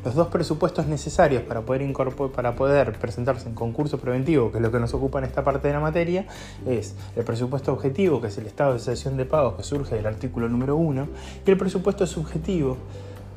Los 0.04 0.16
dos 0.16 0.30
presupuestos 0.30 0.88
necesarios 0.88 1.44
para 1.44 1.62
poder, 1.62 2.98
presentarse 2.98 3.48
en 3.48 3.54
concurso 3.54 4.00
preventivo, 4.00 4.52
que 4.52 4.58
es 4.58 4.64
lo 4.64 4.72
que 4.72 4.80
nos 4.80 4.96
ocupa 4.96 5.20
en 5.20 5.26
esta 5.26 5.44
parte 5.44 5.68
de 5.68 5.76
la 5.76 5.80
materia, 5.80 6.26
es 6.66 6.96
el 7.16 7.24
presupuesto 7.24 7.72
objetivo, 7.72 8.20
que 8.20 8.30
es 8.30 8.38
el 8.40 8.48
estado 8.48 8.74
de 8.74 8.80
sesión 8.80 9.16
de 9.16 9.26
pagos 9.26 9.58
que 9.58 9.64
surge 9.64 9.94
del 9.94 10.08
artículo 10.08 10.50
número 10.50 10.76
1, 10.76 11.08
y 11.46 11.52
el 11.52 11.58
presupuesto 11.58 12.08
subjetivo, 12.08 12.78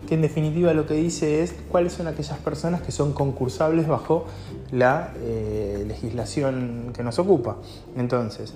que 0.08 0.14
en 0.14 0.22
definitiva 0.22 0.72
lo 0.72 0.86
que 0.86 0.94
dice 0.94 1.42
es 1.42 1.54
cuáles 1.68 1.92
son 1.92 2.06
aquellas 2.06 2.38
personas 2.38 2.80
que 2.80 2.92
son 2.92 3.12
concursables 3.12 3.86
bajo 3.86 4.24
la 4.72 5.12
eh, 5.16 5.84
legislación 5.86 6.92
que 6.94 7.02
nos 7.02 7.18
ocupa. 7.18 7.56
Entonces, 7.96 8.54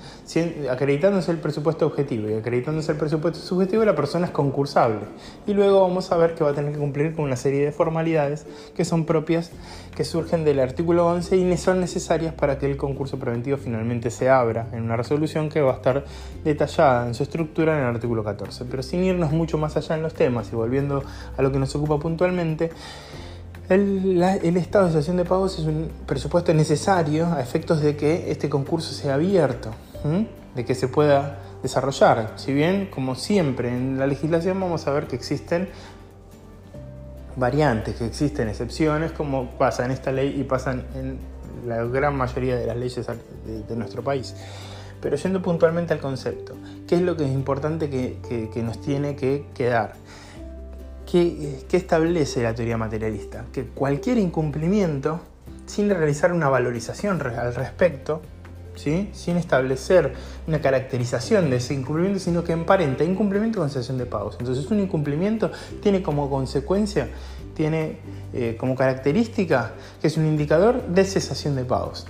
acreditándose 0.70 1.30
el 1.30 1.38
presupuesto 1.38 1.86
objetivo 1.86 2.28
y 2.28 2.34
acreditándose 2.34 2.92
el 2.92 2.98
presupuesto 2.98 3.40
subjetivo, 3.40 3.84
la 3.84 3.96
persona 3.96 4.26
es 4.26 4.32
concursable. 4.32 5.00
Y 5.46 5.54
luego 5.54 5.82
vamos 5.82 6.12
a 6.12 6.16
ver 6.16 6.34
que 6.34 6.44
va 6.44 6.50
a 6.50 6.54
tener 6.54 6.72
que 6.72 6.78
cumplir 6.78 7.14
con 7.14 7.24
una 7.24 7.36
serie 7.36 7.64
de 7.64 7.72
formalidades 7.72 8.46
que 8.76 8.84
son 8.84 9.04
propias, 9.04 9.50
que 9.96 10.04
surgen 10.04 10.44
del 10.44 10.60
artículo 10.60 11.06
11 11.06 11.36
y 11.36 11.56
son 11.56 11.80
necesarias 11.80 12.34
para 12.34 12.58
que 12.58 12.66
el 12.66 12.76
concurso 12.76 13.18
preventivo 13.18 13.56
finalmente 13.56 14.10
se 14.10 14.28
abra 14.28 14.68
en 14.72 14.82
una 14.82 14.96
resolución 14.96 15.48
que 15.48 15.60
va 15.60 15.72
a 15.72 15.76
estar 15.76 16.04
detallada 16.44 17.06
en 17.06 17.14
su 17.14 17.22
estructura 17.22 17.76
en 17.76 17.84
el 17.84 17.94
artículo 17.94 18.24
14. 18.24 18.64
Pero 18.70 18.82
sin 18.82 19.04
irnos 19.04 19.32
mucho 19.32 19.58
más 19.58 19.76
allá 19.76 19.94
en 19.96 20.02
los 20.02 20.14
temas 20.14 20.50
y 20.52 20.56
volviendo 20.56 21.02
a 21.36 21.42
lo 21.42 21.52
que 21.52 21.58
nos 21.58 21.74
ocupa 21.74 21.98
puntualmente, 21.98 22.70
el, 23.68 24.56
estado 24.56 24.84
de 24.84 24.90
situación 24.90 25.16
de 25.16 25.24
pagos 25.24 25.58
es 25.58 25.64
un 25.64 25.90
presupuesto 26.06 26.52
necesario 26.52 27.26
a 27.32 27.40
efectos 27.40 27.80
de 27.80 27.96
que 27.96 28.30
este 28.30 28.48
concurso 28.48 28.92
sea 28.92 29.14
abierto, 29.14 29.70
de 30.54 30.64
que 30.64 30.74
se 30.74 30.88
pueda 30.88 31.38
desarrollar. 31.62 32.34
Si 32.36 32.52
bien, 32.52 32.90
como 32.92 33.14
siempre 33.14 33.70
en 33.70 33.98
la 33.98 34.06
legislación, 34.06 34.60
vamos 34.60 34.86
a 34.86 34.90
ver 34.90 35.06
que 35.06 35.16
existen 35.16 35.68
variantes, 37.36 37.96
que 37.96 38.06
existen 38.06 38.48
excepciones, 38.48 39.12
como 39.12 39.50
pasa 39.52 39.84
en 39.84 39.90
esta 39.90 40.12
ley 40.12 40.38
y 40.38 40.44
pasan 40.44 40.84
en 40.94 41.18
la 41.66 41.82
gran 41.84 42.16
mayoría 42.16 42.56
de 42.56 42.66
las 42.66 42.76
leyes 42.76 43.06
de, 43.06 43.76
nuestro 43.76 44.04
país. 44.04 44.34
Pero 45.00 45.16
yendo 45.16 45.40
puntualmente 45.42 45.94
al 45.94 46.00
concepto, 46.00 46.54
¿qué 46.86 46.96
es 46.96 47.02
lo 47.02 47.16
que 47.16 47.24
es 47.24 47.32
importante 47.32 47.88
que 47.88 48.62
nos 48.62 48.80
tiene 48.80 49.16
que 49.16 49.46
quedar? 49.54 50.03
¿Qué, 51.14 51.76
establece 51.76 52.42
la 52.42 52.56
teoría 52.56 52.76
materialista? 52.76 53.44
Que 53.52 53.66
cualquier 53.66 54.18
incumplimiento, 54.18 55.20
sin 55.64 55.88
realizar 55.88 56.32
una 56.32 56.48
valorización 56.48 57.22
al 57.22 57.54
respecto, 57.54 58.20
¿sí? 58.74 59.10
sin 59.12 59.36
establecer 59.36 60.12
una 60.48 60.60
caracterización 60.60 61.50
de 61.50 61.58
ese 61.58 61.72
incumplimiento, 61.72 62.18
sino 62.18 62.42
que 62.42 62.50
emparenta 62.50 63.04
incumplimiento 63.04 63.60
con 63.60 63.70
cesación 63.70 63.96
de 63.96 64.06
pagos. 64.06 64.38
Entonces 64.40 64.68
un 64.72 64.80
incumplimiento 64.80 65.52
tiene 65.80 66.02
como 66.02 66.28
consecuencia, 66.28 67.08
tiene 67.54 67.98
eh, 68.32 68.56
como 68.58 68.74
característica 68.74 69.74
que 70.00 70.08
es 70.08 70.16
un 70.16 70.26
indicador 70.26 70.84
de 70.88 71.04
cesación 71.04 71.54
de 71.54 71.64
pagos. 71.64 72.08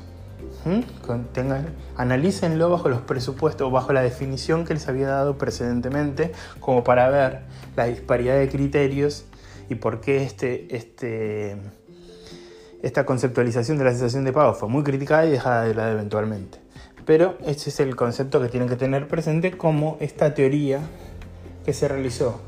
Tengan, 1.32 1.66
analícenlo 1.96 2.70
bajo 2.70 2.88
los 2.88 3.02
presupuestos, 3.02 3.70
bajo 3.70 3.92
la 3.92 4.02
definición 4.02 4.64
que 4.64 4.74
les 4.74 4.88
había 4.88 5.08
dado 5.08 5.36
precedentemente, 5.36 6.32
como 6.60 6.82
para 6.82 7.08
ver 7.10 7.40
la 7.76 7.84
disparidad 7.84 8.38
de 8.38 8.48
criterios 8.48 9.26
y 9.68 9.74
por 9.74 10.00
qué 10.00 10.22
este, 10.22 10.74
este, 10.74 11.56
esta 12.82 13.04
conceptualización 13.04 13.78
de 13.78 13.84
la 13.84 13.90
sensación 13.90 14.24
de 14.24 14.32
pago 14.32 14.54
fue 14.54 14.68
muy 14.68 14.82
criticada 14.82 15.26
y 15.26 15.30
dejada 15.30 15.64
de 15.64 15.74
lado 15.74 15.92
eventualmente. 15.92 16.58
Pero 17.04 17.36
este 17.44 17.68
es 17.68 17.80
el 17.80 17.94
concepto 17.96 18.40
que 18.40 18.48
tienen 18.48 18.68
que 18.68 18.76
tener 18.76 19.06
presente 19.06 19.56
como 19.56 19.98
esta 20.00 20.32
teoría 20.32 20.80
que 21.64 21.74
se 21.74 21.88
realizó 21.88 22.40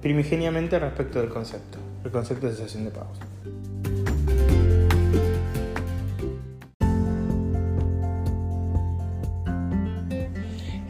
primigeniamente 0.00 0.78
respecto 0.78 1.20
del 1.20 1.28
concepto, 1.28 1.78
el 2.04 2.10
concepto 2.10 2.46
de 2.46 2.54
sensación 2.54 2.84
de 2.84 2.90
pagos. 2.90 3.18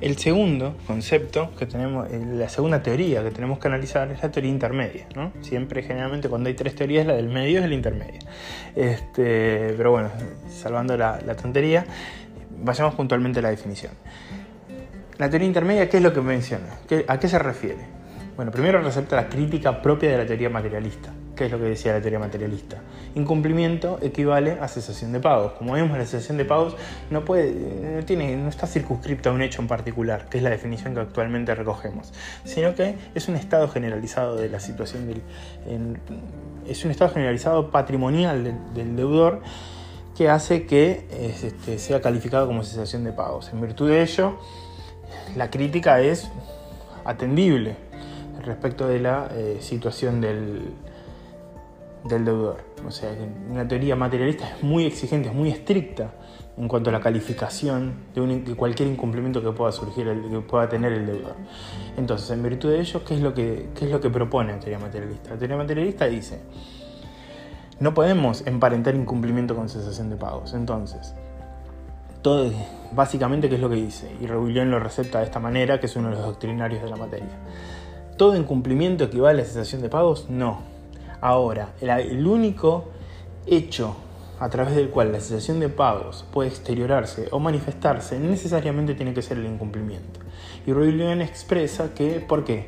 El 0.03 0.19
segundo 0.19 0.75
concepto 0.89 1.55
que 1.57 1.65
tenemos, 1.65 2.11
eh, 2.11 2.21
la 2.33 2.49
segunda 2.49 2.83
teoría 2.83 3.23
que 3.23 3.31
tenemos 3.31 3.61
que 3.61 3.69
analizar 3.69 4.11
es 4.11 4.21
la 4.21 4.33
teoría 4.33 4.51
intermedia. 4.51 5.07
¿no? 5.15 5.31
Siempre, 5.43 5.85
generalmente, 5.85 6.29
cuando 6.29 6.49
hay 6.49 6.55
tres 6.57 6.75
teorías, 6.75 7.07
la 7.07 7.15
del 7.15 7.29
medio 7.29 7.61
es 7.61 7.69
la 7.69 7.75
intermedia. 7.75 8.19
Este, 8.75 9.73
pero 9.77 9.93
bueno, 9.93 10.11
salvando 10.51 10.97
la, 10.97 11.21
tontería, 11.41 11.87
vayamos 12.65 12.97
puntualmente 12.97 13.39
a 13.39 13.43
la 13.43 13.51
definición. 13.51 13.93
La 15.19 15.31
teoría 15.31 15.47
intermedia, 15.47 15.89
¿qué 15.89 15.99
es 15.99 16.03
lo 16.03 16.13
que 16.13 16.21
menciona? 16.21 16.81
¿A 17.07 17.21
qué 17.21 17.29
se 17.29 17.39
refiere? 17.39 17.87
Bueno, 18.35 18.51
primero 18.51 18.83
resalta 18.83 19.15
la 19.15 19.29
crítica 19.29 19.83
propia 19.83 20.11
de 20.11 20.19
la 20.19 20.27
teoría 20.27 20.51
materialista. 20.51 21.13
¿Qué 21.37 21.47
es 21.47 21.51
lo 21.51 21.59
que 21.59 21.65
decía 21.65 21.95
la 21.95 22.01
teoría 22.01 22.19
materialista? 22.19 22.83
Incumplimiento 23.15 23.99
equivale 24.03 24.59
a 24.61 24.69
cesación 24.69 25.13
de 25.13 25.21
pagos. 25.21 25.53
Como 25.53 25.73
vemos, 25.73 25.97
la 25.97 26.05
cesación 26.05 26.37
de 26.37 26.45
pagos 26.45 26.77
no, 27.11 27.23
tiene, 28.05 28.37
no 28.37 28.51
está 28.51 28.67
circunscripta 28.67 29.31
a 29.31 29.33
un 29.33 29.41
hecho 29.41 29.63
en 29.63 29.69
particular, 29.69 30.29
que 30.29 30.39
es 30.39 30.45
la 30.45 30.51
definición 30.51 30.93
que 30.93 31.01
actualmente 31.01 31.55
recogemos, 31.55 32.13
sino 32.45 32.75
que 32.75 32.97
es 33.15 33.29
un 33.29 33.37
estado 33.37 33.69
generalizado 33.69 34.37
de 34.37 34.51
la 34.51 34.61
situación 34.61 35.07
del. 35.07 35.23
es 36.69 36.85
un 36.85 36.91
estado 36.91 37.11
generalizado 37.13 37.71
patrimonial 37.71 38.45
del, 38.75 38.97
deudor 38.97 39.41
que 40.15 40.29
hace 40.29 40.67
que 40.67 41.07
este, 41.19 41.79
sea 41.79 42.03
calificado 42.03 42.47
como 42.47 42.63
cesación 42.63 43.05
de 43.05 43.13
pagos. 43.13 43.51
En 43.55 43.61
virtud 43.63 43.89
de 43.89 44.03
ello, 44.03 44.39
la 45.35 45.51
crítica 45.51 45.99
es 46.01 46.31
atendible 47.07 47.77
respecto 48.45 48.87
de 48.87 49.01
la 49.01 49.29
eh, 49.33 49.59
situación 49.61 50.21
del, 50.21 50.75
del 52.05 52.25
deudor. 52.25 52.65
O 52.87 52.91
sea, 52.91 53.11
una 53.49 53.67
teoría 53.67 53.97
materialista 53.97 54.57
es 54.57 54.63
muy 54.63 54.87
exigente, 54.87 55.29
es 55.29 55.35
muy 55.35 55.51
estricta 55.51 56.13
en 56.57 56.69
cuanto 56.69 56.91
a 56.91 56.93
la 56.93 57.01
calificación 57.01 57.95
de, 58.15 58.55
cualquier 58.57 58.89
incumplimiento 58.89 59.43
que 59.43 59.51
pueda 59.53 59.73
surgir, 59.73 60.07
que 60.07 60.41
pueda 60.41 60.69
tener 60.69 60.93
el 60.93 61.07
deudor. 61.07 61.37
Entonces, 61.97 62.31
en 62.31 62.43
virtud 62.43 62.71
de 62.71 62.81
ello, 62.81 63.05
¿qué 63.05 63.15
es 63.15 63.21
lo 63.21 63.33
que, 63.33 63.71
qué 63.75 63.87
es 63.87 63.91
lo 63.91 64.01
que 64.01 64.11
propone 64.11 64.53
la 64.53 64.59
teoría 64.59 64.79
materialista? 64.79 65.31
La 65.31 65.39
teoría 65.39 65.57
materialista 65.57 66.07
dice, 66.07 66.41
no 67.81 67.95
podemos 67.95 68.47
emparentar 68.47 68.95
incumplimiento 68.95 69.55
con 69.55 69.69
cesación 69.69 70.11
de 70.11 70.17
pagos. 70.17 70.55
Entonces, 70.55 71.15
todo, 72.21 72.53
básicamente, 72.93 73.49
¿qué 73.49 73.55
es 73.55 73.61
lo 73.61 73.71
que 73.71 73.77
dice? 73.77 74.15
Y 74.21 74.27
Rebulión 74.27 74.71
lo 74.71 74.79
receta 74.79 75.21
de 75.21 75.25
esta 75.25 75.41
manera, 75.41 75.81
que 75.81 75.87
es 75.87 75.97
uno 75.97 76.11
de 76.11 76.17
los 76.17 76.25
doctrinarios 76.25 76.83
de 76.83 76.91
la 76.91 76.97
materia. 76.97 77.39
¿Todo 78.19 78.37
incumplimiento 78.37 79.05
equivale 79.05 79.43
a 79.43 79.45
cesación 79.45 79.81
de 79.81 79.89
pagos? 79.89 80.29
No 80.29 80.72
Ahora, 81.23 81.75
el, 81.81 82.27
único 82.27 82.89
hecho 83.47 83.95
a 84.41 84.49
través 84.49 84.75
del 84.75 84.91
cual 84.91 85.13
la 85.13 85.21
cesación 85.21 85.61
de 85.61 85.69
pagos 85.69 86.27
puede 86.33 86.49
exteriorarse 86.49 87.29
o 87.31 87.39
manifestarse 87.39 88.19
necesariamente 88.19 88.97
tiene 88.97 89.15
que 89.15 89.23
ser 89.23 89.39
el 89.39 89.47
incumplimiento. 89.47 90.19
Y 90.67 90.73
Ruy 90.73 91.01
expresa 91.23 91.95
que, 91.95 92.19
¿por 92.19 92.45
qué? 92.45 92.67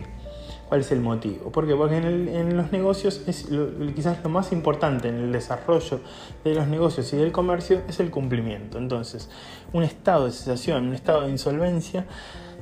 ¿Cuál 0.69 0.83
es 0.83 0.93
el 0.93 1.01
motivo? 1.01 1.51
Porque 1.51 1.73
en, 1.73 2.57
los 2.57 2.71
negocios 2.71 3.23
es 3.27 3.49
quizás 3.97 4.23
lo 4.23 4.31
más 4.31 4.53
importante 4.53 5.09
en 5.09 5.17
el 5.17 5.33
desarrollo 5.33 5.99
de 6.45 6.55
los 6.55 6.69
negocios 6.69 7.13
y 7.13 7.17
del 7.17 7.33
comercio 7.33 7.83
es 7.89 7.99
el 7.99 8.13
cumplimiento. 8.13 8.79
Entonces, 8.79 9.31
un 9.73 9.83
estado 9.83 10.27
de 10.27 10.31
cesación, 10.31 10.87
un 10.87 10.95
estado 10.95 11.23
de 11.23 11.31
insolvencia 11.31 12.07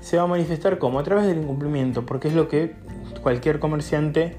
se 0.01 0.17
va 0.17 0.23
a 0.23 0.27
manifestar 0.27 0.79
como 0.79 0.99
a 0.99 1.03
través 1.03 1.27
del 1.27 1.37
incumplimiento, 1.37 2.07
porque 2.07 2.29
es 2.29 2.35
lo 2.35 2.49
que 2.49 2.77
cualquier 3.23 3.61
comerciante 3.61 4.39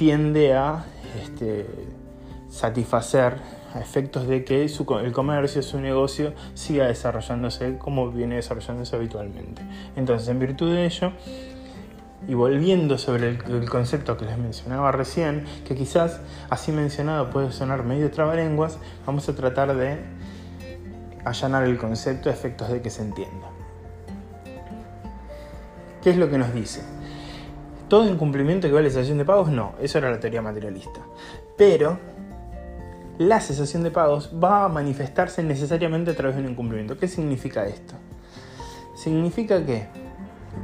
tiende 0.00 0.54
a 0.54 0.86
este, 1.22 1.66
satisfacer 2.48 3.36
a 3.74 3.80
efectos 3.80 4.26
de 4.26 4.46
que 4.46 4.64
el 4.64 5.12
comercio, 5.12 5.62
su 5.62 5.78
negocio 5.78 6.32
siga 6.54 6.86
desarrollándose 6.86 7.76
como 7.76 8.10
viene 8.10 8.36
desarrollándose 8.36 8.96
habitualmente. 8.96 9.60
Entonces, 9.96 10.28
en 10.28 10.38
virtud 10.38 10.72
de 10.72 10.86
ello, 10.86 11.12
y 12.26 12.32
volviendo 12.32 12.96
sobre 12.96 13.28
el, 13.28 13.68
concepto 13.68 14.16
que 14.16 14.24
les 14.24 14.38
mencionaba 14.38 14.90
recién, 14.90 15.44
que 15.66 15.74
quizás 15.74 16.22
así 16.48 16.72
mencionado 16.72 17.28
puede 17.28 17.52
sonar 17.52 17.84
medio 17.84 18.10
trabalenguas, 18.10 18.78
vamos 19.04 19.28
a 19.28 19.34
tratar 19.34 19.76
de 19.76 19.98
allanar 21.26 21.64
el 21.64 21.76
concepto 21.76 22.30
a 22.30 22.32
efectos 22.32 22.70
de 22.70 22.80
que 22.80 22.88
se 22.88 23.02
entienda. 23.02 23.48
¿Qué 26.02 26.08
es 26.08 26.16
lo 26.16 26.30
que 26.30 26.38
nos 26.38 26.54
dice? 26.54 26.99
Todo 27.90 28.08
incumplimiento 28.08 28.68
que 28.68 28.72
vale 28.72 28.88
cesación 28.88 29.18
de 29.18 29.24
pagos, 29.24 29.50
no, 29.50 29.74
eso 29.82 29.98
era 29.98 30.12
la 30.12 30.20
teoría 30.20 30.40
materialista. 30.40 31.00
Pero 31.56 31.98
la 33.18 33.40
cesación 33.40 33.82
de 33.82 33.90
pagos 33.90 34.30
va 34.42 34.64
a 34.64 34.68
manifestarse 34.68 35.42
necesariamente 35.42 36.12
a 36.12 36.14
través 36.14 36.36
de 36.36 36.42
un 36.42 36.50
incumplimiento. 36.50 36.96
¿Qué 36.96 37.08
significa 37.08 37.66
esto? 37.66 37.94
Significa 38.94 39.66
que 39.66 39.88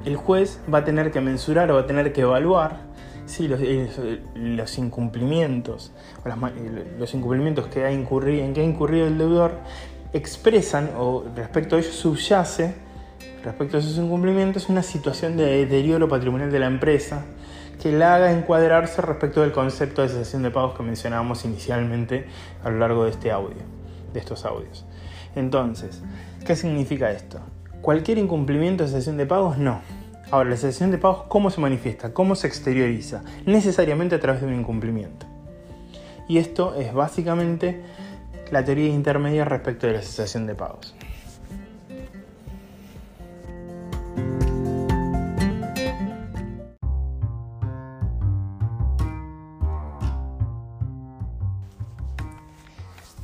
el 0.04 0.14
juez 0.16 0.60
va 0.72 0.78
a 0.78 0.84
tener 0.84 1.10
que 1.10 1.20
mensurar 1.20 1.68
o 1.72 1.74
va 1.74 1.80
a 1.80 1.86
tener 1.86 2.12
que 2.12 2.20
evaluar 2.20 2.76
si 3.26 3.48
los, 3.48 3.60
eh, 3.60 4.22
incumplimientos 4.78 5.92
los 6.96 7.12
incumplimientos 7.12 7.66
que 7.66 7.84
ha 7.84 7.90
incurrido, 7.90 8.44
en 8.44 8.54
que 8.54 8.60
ha 8.60 8.64
incurrido 8.64 9.08
el 9.08 9.18
deudor 9.18 9.50
expresan 10.12 10.90
o 10.96 11.24
respecto 11.34 11.74
a 11.74 11.80
ellos 11.80 11.92
subyace 11.92 12.85
respecto 13.46 13.76
a 13.76 13.80
esos 13.80 13.96
incumplimientos 13.96 14.68
una 14.68 14.82
situación 14.82 15.36
de 15.36 15.44
deterioro 15.44 16.08
patrimonial 16.08 16.50
de 16.50 16.58
la 16.58 16.66
empresa 16.66 17.24
que 17.80 17.92
la 17.92 18.16
haga 18.16 18.32
encuadrarse 18.32 19.00
respecto 19.02 19.42
del 19.42 19.52
concepto 19.52 20.02
de 20.02 20.08
cesación 20.08 20.42
de 20.42 20.50
pagos 20.50 20.76
que 20.76 20.82
mencionábamos 20.82 21.44
inicialmente 21.44 22.26
a 22.64 22.70
lo 22.70 22.78
largo 22.78 23.04
de 23.04 23.12
este 23.12 23.30
audio, 23.30 23.62
de 24.12 24.18
estos 24.18 24.44
audios. 24.44 24.84
Entonces, 25.36 26.02
¿qué 26.44 26.56
significa 26.56 27.12
esto? 27.12 27.38
Cualquier 27.82 28.18
incumplimiento 28.18 28.82
de 28.82 28.90
cesión 28.90 29.16
de 29.16 29.26
pagos, 29.26 29.58
no. 29.58 29.80
Ahora, 30.32 30.50
la 30.50 30.56
cesión 30.56 30.90
de 30.90 30.98
pagos, 30.98 31.26
¿cómo 31.28 31.50
se 31.50 31.60
manifiesta? 31.60 32.12
¿Cómo 32.12 32.34
se 32.34 32.48
exterioriza? 32.48 33.22
Necesariamente 33.44 34.16
a 34.16 34.20
través 34.20 34.40
de 34.40 34.48
un 34.48 34.54
incumplimiento. 34.54 35.24
Y 36.28 36.38
esto 36.38 36.74
es 36.74 36.92
básicamente 36.92 37.80
la 38.50 38.64
teoría 38.64 38.88
intermedia 38.88 39.44
respecto 39.44 39.86
de 39.86 39.92
la 39.92 40.02
cesación 40.02 40.48
de 40.48 40.56
pagos. 40.56 40.96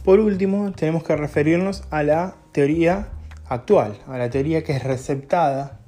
Por 0.05 0.19
último, 0.19 0.73
tenemos 0.73 1.05
que 1.05 1.15
referirnos 1.15 1.85
a 1.91 2.03
la 2.03 2.35
teoría 2.51 3.11
actual, 3.49 3.99
a 4.09 4.19
la 4.19 4.31
teoría 4.31 4.65
que 4.65 4.73
es 4.73 4.83
receptada 4.83 5.79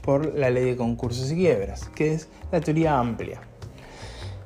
por 0.00 0.34
la 0.38 0.48
ley 0.48 0.64
de 0.64 0.76
concursos 0.76 1.30
y 1.30 1.34
quiebras, 1.34 1.90
que 1.94 2.14
es 2.14 2.28
la 2.50 2.60
teoría 2.60 2.98
amplia. 2.98 3.42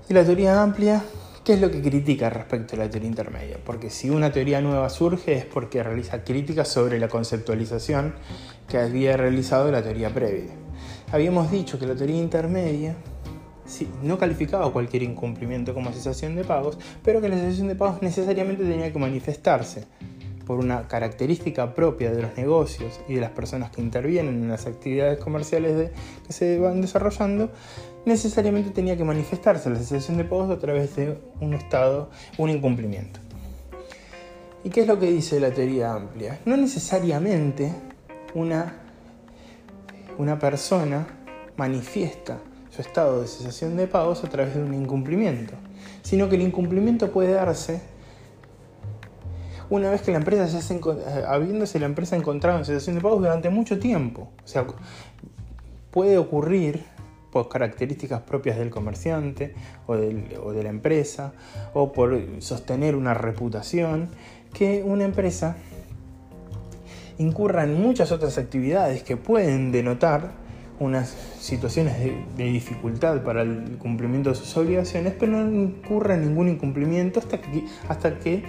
Y 0.09 0.15
la 0.15 0.25
teoría 0.25 0.61
amplia, 0.61 1.05
¿qué 1.45 1.53
es 1.53 1.61
lo 1.61 1.71
que 1.71 1.81
critica 1.81 2.31
respecto 2.31 2.75
a 2.75 2.81
la 2.81 2.91
teoría 2.91 3.09
intermedia? 3.09 3.59
Porque 3.65 3.91
si 3.91 4.11
una 4.11 4.33
teoría 4.33 4.61
nueva 4.61 4.89
surge 4.89 5.35
es 5.35 5.45
porque 5.45 5.85
realiza 5.85 6.25
críticas 6.25 6.67
sobre 6.67 6.99
la 6.99 7.07
conceptualización 7.07 8.17
que 8.69 8.79
había 8.79 9.17
realizado 9.17 9.71
la 9.71 9.85
teoría 9.85 10.13
previa. 10.13 10.51
Habíamos 11.13 11.53
dicho 11.53 11.79
que 11.79 11.87
la 11.87 11.95
teoría 11.95 12.19
intermedia 12.19 12.97
no 14.03 14.19
calificaba 14.19 14.73
cualquier 14.73 15.03
incumplimiento 15.03 15.75
como 15.75 15.93
cesación 15.93 16.37
de 16.37 16.45
pagos, 16.45 16.79
pero 17.03 17.21
que 17.21 17.29
la 17.29 17.37
cesación 17.37 17.69
de 17.69 17.75
pagos 17.75 18.03
necesariamente 18.03 18.65
tenía 18.65 18.93
que 18.93 18.99
manifestarse 18.99 19.85
por 20.47 20.59
una 20.59 20.89
característica 20.89 21.75
propia 21.75 22.11
de 22.11 22.23
los 22.23 22.37
negocios 22.37 23.01
y 23.09 23.15
de 23.15 23.21
las 23.21 23.31
personas 23.31 23.71
que 23.71 23.81
intervienen 23.81 24.35
en 24.35 24.49
las 24.49 24.67
actividades 24.67 25.19
comerciales 25.21 25.93
que 26.27 26.33
se 26.33 26.59
van 26.59 26.81
desarrollando, 26.81 27.51
necesariamente 28.05 28.71
tenía 28.71 28.97
que 28.97 29.05
manifestarse 29.05 29.71
la 29.71 29.77
cesación 29.77 30.17
de 30.17 30.25
pagos 30.25 30.51
a 30.51 30.59
través 30.59 30.97
de 30.97 31.19
un 31.41 31.55
estado, 31.55 32.11
un 32.37 32.51
incumplimiento. 32.51 33.21
¿Y 34.65 34.71
qué 34.71 34.81
es 34.81 34.87
lo 34.89 34.99
que 34.99 35.07
dice 35.07 35.39
la 35.39 35.53
teoría 35.53 35.95
amplia? 35.95 36.41
No 36.45 36.57
necesariamente 36.57 37.73
una, 38.35 38.75
una 40.19 40.39
persona 40.39 41.07
manifiesta 41.57 42.41
estado 42.81 43.21
de 43.21 43.29
cesación 43.29 43.77
de 43.77 43.87
pagos 43.87 44.25
a 44.25 44.29
través 44.29 44.55
de 44.55 44.63
un 44.63 44.75
incumplimiento, 44.75 45.55
sino 46.03 46.29
que 46.29 46.37
el 46.37 46.43
incumplimiento 46.43 47.11
puede 47.11 47.33
darse 47.33 47.81
una 49.71 49.89
vez 49.91 50.03
que 50.03 50.11
la 50.11 50.19
empresa 50.19 50.47
ya 50.47 50.61
se 50.61 50.75
eh, 50.75 51.25
habiéndose 51.27 51.79
la 51.79 51.87
empresa 51.87 52.17
encontrado 52.17 52.59
en 52.59 52.65
situación 52.65 52.97
de 52.97 53.03
pagos 53.03 53.21
durante 53.21 53.51
mucho 53.51 53.79
tiempo. 53.79 54.29
O 54.45 54.49
sea, 54.49 54.67
puede 55.93 56.19
ocurrir 56.19 56.85
por 57.31 57.49
características 57.49 58.23
propias 58.23 58.59
del 58.59 58.71
comerciante 58.71 59.55
o, 59.87 59.93
o 59.93 60.53
de 60.53 60.63
la 60.65 60.69
empresa 60.69 61.33
o 61.73 61.93
por 61.93 62.19
sostener 62.41 62.97
una 62.97 63.15
reputación 63.15 64.09
que 64.53 64.83
una 64.85 65.05
empresa 65.05 65.57
incurra 67.19 67.63
en 67.63 67.81
muchas 67.81 68.11
otras 68.11 68.39
actividades 68.39 69.05
que 69.05 69.17
pueden 69.17 69.71
denotar 69.71 70.33
unas 70.81 71.15
situaciones 71.39 71.97
de, 71.99 72.45
dificultad 72.45 73.23
para 73.23 73.43
el 73.43 73.77
cumplimiento 73.79 74.31
de 74.31 74.37
sus 74.37 74.57
obligaciones, 74.57 75.15
pero 75.19 75.33
no 75.33 75.63
incurra 75.63 76.17
ningún 76.17 76.49
incumplimiento 76.49 77.21
hasta 77.21 77.41
que, 77.41 77.67
hasta 77.87 78.19
que 78.19 78.43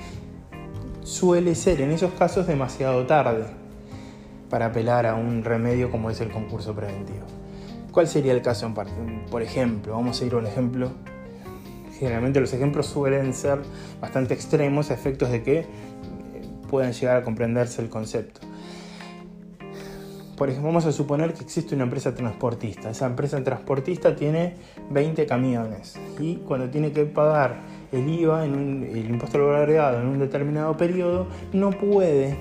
suele 1.04 1.54
ser 1.56 1.82
en 1.82 1.92
esos 1.92 2.14
casos 2.14 2.48
demasiado 2.48 3.06
tarde 3.06 3.46
para 4.50 4.68
apelar 4.68 5.06
a 5.06 5.16
un 5.16 5.44
remedio 5.44 5.92
como 5.92 6.10
es 6.10 6.22
el 6.22 6.32
concurso 6.32 6.74
preventivo. 6.74 7.26
¿Cuál 7.92 8.08
sería 8.08 8.32
el 8.32 8.42
caso 8.42 8.66
en 8.66 8.74
parte? 8.74 8.94
Por 9.30 9.42
ejemplo, 9.42 9.94
vamos 9.94 10.22
a 10.22 10.26
ir 10.26 10.34
a 10.34 10.38
un 10.38 10.48
ejemplo. 10.48 10.92
Generalmente 12.00 12.40
los 12.40 12.54
ejemplos 12.54 12.86
suelen 12.86 13.34
ser 13.34 13.60
bastante 14.00 14.34
extremos 14.34 14.90
a 14.90 14.94
efectos 14.94 15.30
de 15.30 15.44
que 15.44 15.66
puedan 16.70 16.94
llegar 16.94 17.18
a 17.18 17.24
comprenderse 17.24 17.82
el 17.82 17.90
concepto. 17.90 18.40
Por 20.38 20.50
ejemplo, 20.50 20.70
vamos 20.70 20.86
a 20.86 20.92
suponer 20.92 21.34
que 21.34 21.44
existe 21.44 21.76
una 21.76 21.84
empresa 21.84 22.16
transportista. 22.16 22.90
Esa 22.90 23.06
empresa 23.06 23.44
transportista 23.44 24.16
tiene 24.16 24.56
20 24.90 25.26
camiones 25.26 26.00
y 26.20 26.38
cuando 26.38 26.70
tiene 26.70 26.92
que 26.92 27.06
pagar 27.06 27.62
el 27.92 28.10
IVA, 28.10 28.46
en 28.46 28.90
el 28.92 29.10
impuesto 29.10 29.38
al 29.38 29.44
valor 29.44 29.60
agregado 29.60 30.02
en 30.02 30.08
un 30.08 30.20
determinado 30.20 30.76
periodo, 30.78 31.28
no 31.54 31.70
puede 31.72 32.36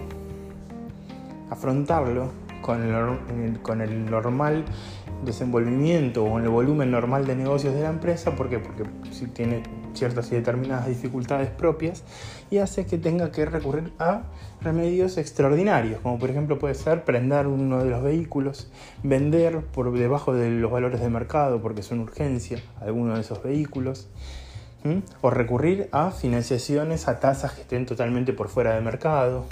afrontarlo 1.50 2.31
con 2.62 2.83
el, 2.83 3.61
con 3.61 3.81
el 3.81 4.11
normal 4.11 4.64
desenvolvimiento 5.24 6.24
o 6.24 6.38
el 6.38 6.48
volumen 6.48 6.90
normal 6.90 7.26
de 7.26 7.37
negocios 7.37 7.74
de 7.74 7.83
la 7.83 7.90
empresa. 7.90 8.35
¿Por 8.37 8.48
qué? 8.48 8.59
Porque 8.59 8.85
si 9.11 9.26
tiene 9.26 9.62
ciertas 9.94 10.31
y 10.33 10.37
determinadas 10.37 10.87
dificultades 10.87 11.50
propias 11.50 12.03
y 12.50 12.59
hace 12.59 12.87
que 12.87 12.98
tenga 12.98 13.31
que 13.31 13.44
recurrir 13.44 13.92
a 13.98 14.22
remedios 14.61 15.18
extraordinarios, 15.18 16.00
como 16.00 16.18
por 16.18 16.31
ejemplo 16.31 16.59
puede 16.59 16.74
ser 16.74 17.05
prender 17.05 17.46
uno 17.46 17.83
de 17.83 17.90
los 17.90 18.03
vehículos, 18.03 18.70
vender 19.03 19.61
por 19.66 19.92
debajo 19.92 20.35
de 20.35 20.50
los 20.50 20.70
valores 20.70 21.00
de 21.00 21.09
mercado 21.09 21.61
porque 21.61 21.81
es 21.81 21.90
una 21.90 22.03
urgencia 22.03 22.62
alguno 22.81 23.14
de 23.14 23.20
esos 23.20 23.42
vehículos, 23.42 24.09
o 25.20 25.31
recurrir 25.31 25.88
a 25.92 26.11
financiaciones 26.11 27.07
a 27.07 27.20
tasas 27.20 27.53
que 27.53 27.62
estén 27.62 27.85
totalmente 27.87 28.33
por 28.33 28.48
fuera 28.48 28.74
de 28.74 28.81
mercado, 28.81 29.44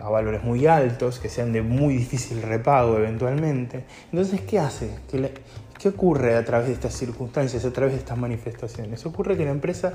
a 0.00 0.08
valores 0.08 0.42
muy 0.44 0.66
altos, 0.66 1.18
que 1.18 1.28
sean 1.28 1.52
de 1.52 1.62
muy 1.62 1.96
difícil 1.96 2.42
repago 2.42 2.96
eventualmente. 2.96 3.84
Entonces, 4.12 4.40
¿qué 4.42 4.58
hace? 4.58 4.98
¿Qué, 5.10 5.32
¿Qué 5.80 5.88
ocurre 5.88 6.36
a 6.36 6.44
través 6.44 6.68
de 6.68 6.74
estas 6.74 6.92
circunstancias, 6.92 7.64
a 7.64 7.72
través 7.72 7.94
de 7.94 8.00
estas 8.00 8.18
manifestaciones? 8.18 9.06
Ocurre 9.06 9.34
que 9.34 9.46
la 9.46 9.50
empresa 9.50 9.94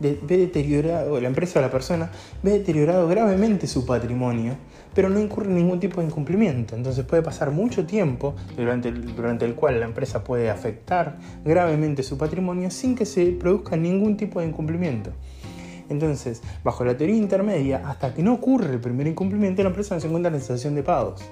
ve 0.00 0.18
deteriorado, 0.20 1.20
la 1.20 1.28
empresa 1.28 1.60
o 1.60 1.62
la 1.62 1.70
persona 1.70 2.10
ve 2.42 2.50
deteriorado 2.50 3.06
gravemente 3.06 3.68
su 3.68 3.86
patrimonio, 3.86 4.56
pero 4.92 5.08
no 5.08 5.20
incurre 5.20 5.48
ningún 5.48 5.78
tipo 5.78 6.00
de 6.00 6.08
incumplimiento. 6.08 6.74
Entonces 6.74 7.04
puede 7.04 7.22
pasar 7.22 7.52
mucho 7.52 7.86
tiempo 7.86 8.34
durante 8.56 8.88
el, 8.88 9.14
durante 9.14 9.44
el 9.44 9.54
cual 9.54 9.78
la 9.78 9.86
empresa 9.86 10.24
puede 10.24 10.50
afectar 10.50 11.18
gravemente 11.44 12.02
su 12.02 12.18
patrimonio 12.18 12.72
sin 12.72 12.96
que 12.96 13.06
se 13.06 13.26
produzca 13.26 13.76
ningún 13.76 14.16
tipo 14.16 14.40
de 14.40 14.48
incumplimiento. 14.48 15.12
Entonces, 15.88 16.42
bajo 16.64 16.84
la 16.84 16.96
teoría 16.96 17.14
intermedia, 17.14 17.88
hasta 17.88 18.12
que 18.12 18.24
no 18.24 18.34
ocurre 18.34 18.72
el 18.72 18.80
primer 18.80 19.06
incumplimiento, 19.06 19.62
la 19.62 19.68
empresa 19.68 19.94
no 19.94 20.00
se 20.00 20.08
encuentra 20.08 20.30
en 20.30 20.34
la 20.34 20.40
situación 20.40 20.74
de 20.74 20.82
pagos. 20.82 21.22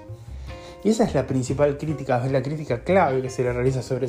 Y 0.83 0.89
esa 0.89 1.03
es 1.03 1.13
la 1.13 1.27
principal 1.27 1.77
crítica, 1.77 2.25
es 2.25 2.31
la 2.31 2.41
crítica 2.41 2.83
clave 2.83 3.21
que 3.21 3.29
se 3.29 3.43
le 3.43 3.53
realiza 3.53 3.83
sobre 3.83 4.07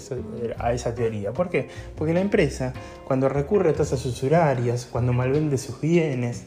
a 0.59 0.73
esa 0.73 0.95
teoría. 0.95 1.33
¿Por 1.33 1.51
qué? 1.51 1.69
Porque 1.97 2.15
la 2.15 2.21
empresa, 2.21 2.73
cuando 3.07 3.29
recurre 3.29 3.71
a 3.71 3.73
tasas 3.75 4.05
usurarias, 4.07 4.89
cuando 4.91 5.13
malvende 5.13 5.59
sus 5.59 5.81
bienes, 5.81 6.45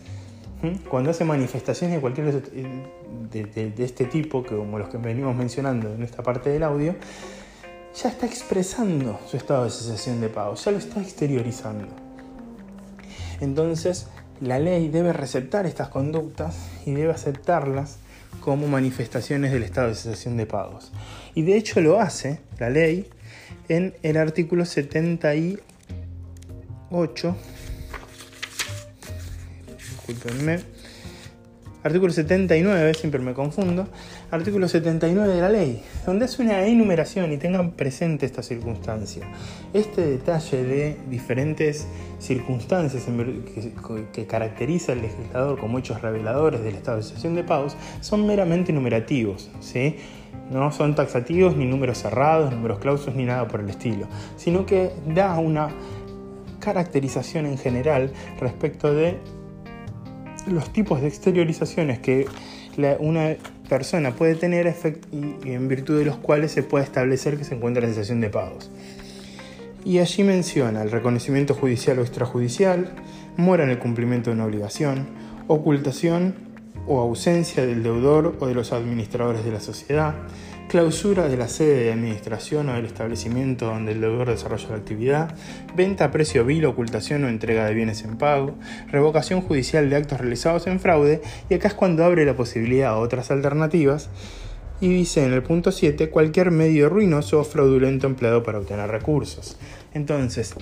cuando 0.90 1.12
hace 1.12 1.26
manifestaciones 1.26 1.98
de 1.98 2.02
cualquier 2.02 2.42
de, 3.32 3.74
este 3.78 4.06
tipo, 4.06 4.44
como 4.44 4.80
los 4.80 4.90
que 4.90 4.98
venimos 4.98 5.36
mencionando 5.36 5.94
en 5.94 6.02
esta 6.02 6.24
parte 6.24 6.50
del 6.50 6.64
audio, 6.64 6.96
ya 7.96 8.10
está 8.10 8.26
expresando 8.26 9.20
su 9.28 9.38
estado 9.38 9.66
de 9.66 9.70
cesación 9.70 10.22
de 10.22 10.30
pago, 10.30 10.56
ya 10.56 10.72
lo 10.72 10.78
está 10.78 11.02
exteriorizando. 11.02 11.88
Entonces, 13.42 14.08
la 14.42 14.60
ley 14.60 14.90
debe 14.90 15.14
receptar 15.14 15.66
estas 15.66 15.90
conductas 15.90 16.58
y 16.86 16.92
debe 16.92 17.14
aceptarlas 17.14 18.00
como 18.40 18.68
manifestaciones 18.68 19.52
del 19.52 19.64
estado 19.64 19.90
de 19.90 19.96
cesación 19.96 20.38
de 20.38 20.46
pagos. 20.46 20.92
Y 21.34 21.42
de 21.42 21.58
hecho 21.58 21.82
lo 21.82 22.00
hace 22.00 22.40
la 22.60 22.70
ley 22.70 23.10
en 23.70 23.96
el 24.04 24.18
artículo 24.18 24.66
78. 24.66 27.36
Disculpenme. 29.78 30.60
Artículo 31.84 32.12
79, 32.12 32.94
siempre 32.96 33.22
me 33.22 33.34
confundo. 33.34 33.88
Artículo 34.32 34.68
79 34.68 35.36
de 35.36 35.42
la 35.42 35.50
ley, 35.50 35.84
donde 36.06 36.26
hace 36.26 36.42
una 36.42 36.66
enumeración 36.66 37.32
y 37.32 37.38
tengan 37.38 37.72
presente 37.72 38.26
esta 38.26 38.42
circunstancia. 38.42 39.28
Este 39.74 40.06
detalle 40.06 40.64
de 40.64 40.98
diferentes 41.10 41.88
circunstancias 42.20 43.06
que 44.12 44.26
caracteriza 44.26 44.94
al 44.94 45.02
legislador 45.02 45.60
como 45.60 45.78
hechos 45.78 46.02
reveladores 46.02 46.62
de 46.64 47.04
sesión 47.04 47.36
de 47.36 47.44
pagos 47.44 47.78
son 48.02 48.26
meramente 48.26 48.74
numerativos. 48.74 49.50
¿sí? 49.60 49.98
No 50.52 50.72
son 50.72 50.96
taxativos 50.96 51.56
ni 51.56 51.66
números 51.66 52.00
cerrados, 52.00 52.52
números 52.52 52.80
clausos 52.80 53.16
ni 53.16 53.26
nada 53.26 53.48
por 53.48 53.60
el 53.60 53.70
estilo, 53.70 54.08
sino 54.38 54.66
que 54.66 54.92
da 55.08 55.38
una 55.40 55.70
caracterización 56.60 57.46
en 57.46 57.58
general 57.58 58.12
respecto 58.40 58.92
de 58.92 59.20
los 60.48 60.72
tipos 60.74 61.02
de 61.02 61.08
exteriorizaciones 61.08 62.00
que 62.00 62.28
una 63.00 63.36
persona 63.68 64.16
puede 64.16 64.36
tener 64.36 64.74
y 65.12 65.52
en 65.52 65.68
virtud 65.68 66.00
de 66.00 66.06
los 66.06 66.18
cuales 66.18 66.52
se 66.52 66.64
puede 66.64 66.84
establecer 66.84 67.38
que 67.38 67.44
se 67.44 67.56
encuentra 67.56 67.86
en 67.86 67.94
sesión 67.94 68.22
de 68.22 68.30
pagos. 68.30 68.72
Y 69.84 70.00
allí 70.00 70.24
menciona 70.24 70.82
el 70.82 70.92
reconocimiento 70.92 71.54
judicial 71.54 72.00
o 72.00 72.02
extrajudicial, 72.02 72.90
mora 73.38 73.64
en 73.64 73.70
el 73.70 73.78
cumplimiento 73.78 74.30
de 74.30 74.36
una 74.36 74.46
obligación, 74.46 75.08
ocultación 75.48 76.34
o 76.88 77.00
ausencia 77.00 77.66
del 77.66 77.84
deudor 77.84 78.36
o 78.40 78.48
de 78.48 78.56
los 78.56 78.72
administradores 78.74 79.46
de 79.46 79.52
la 79.52 79.60
sociedad, 79.60 80.16
clausura 80.68 81.28
de 81.28 81.38
la 81.38 81.48
sede 81.48 81.84
de 81.86 81.94
administración 81.94 82.70
o 82.70 82.74
del 82.74 82.86
establecimiento 82.86 83.68
donde 83.68 83.92
el 83.92 84.02
deudor 84.02 84.30
desarrolla 84.30 84.70
la 84.70 84.76
actividad, 84.76 85.36
venta 85.76 86.06
a 86.06 86.12
precio 86.12 86.46
vil, 86.46 86.66
ocultación 86.66 87.24
o 87.24 87.30
entrega 87.30 87.66
de 87.66 87.74
bienes 87.74 88.04
en 88.04 88.18
pago, 88.18 88.56
revocación 88.88 89.42
judicial 89.42 89.90
de 89.90 89.96
actos 89.96 90.20
realizados 90.20 90.68
en 90.68 90.80
fraude, 90.80 91.22
y 91.50 91.54
acá 91.54 91.68
es 91.68 91.74
cuando 91.74 92.04
abre 92.04 92.26
la 92.26 92.36
posibilidad 92.36 92.90
a 92.90 92.98
otras 92.98 93.32
alternativas, 93.32 94.10
y 94.82 94.90
dice 94.90 95.26
en 95.26 95.34
el 95.34 95.44
punto 95.44 95.72
7 95.72 96.10
cualquier 96.10 96.52
medio 96.52 96.90
ruinoso 96.90 97.40
o 97.40 97.44
fraudulento 97.44 98.08
empleado 98.08 98.44
para 98.44 98.60
obtener 98.60 98.90
recursos. 98.90 99.58
Entonces, 99.94 100.54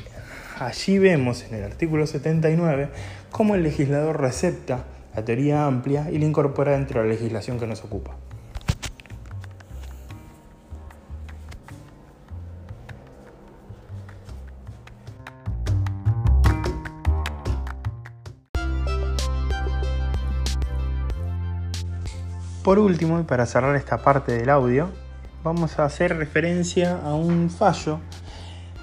allí 0.59 0.99
vemos 0.99 1.43
en 1.49 1.55
el 1.55 1.63
artículo 1.63 2.05
79 2.05 2.89
cómo 3.31 3.55
el 3.55 3.63
legislador 3.63 4.21
recepta 4.21 4.85
la 5.15 5.25
teoría 5.25 5.65
amplia 5.65 6.09
y 6.11 6.19
la 6.19 6.25
incorpora 6.25 6.73
dentro 6.73 7.01
de 7.01 7.07
la 7.07 7.13
legislación 7.13 7.59
que 7.59 7.67
nos 7.67 7.83
ocupa. 7.83 8.15
Por 22.63 22.79
último, 22.79 23.19
y 23.19 23.23
para 23.23 23.45
cerrar 23.45 23.75
esta 23.75 23.97
parte 23.97 24.31
del 24.31 24.49
audio, 24.49 24.87
vamos 25.43 25.79
a 25.79 25.83
hacer 25.83 26.15
referencia 26.15 26.97
a 27.03 27.13
un 27.13 27.49
fallo 27.49 27.99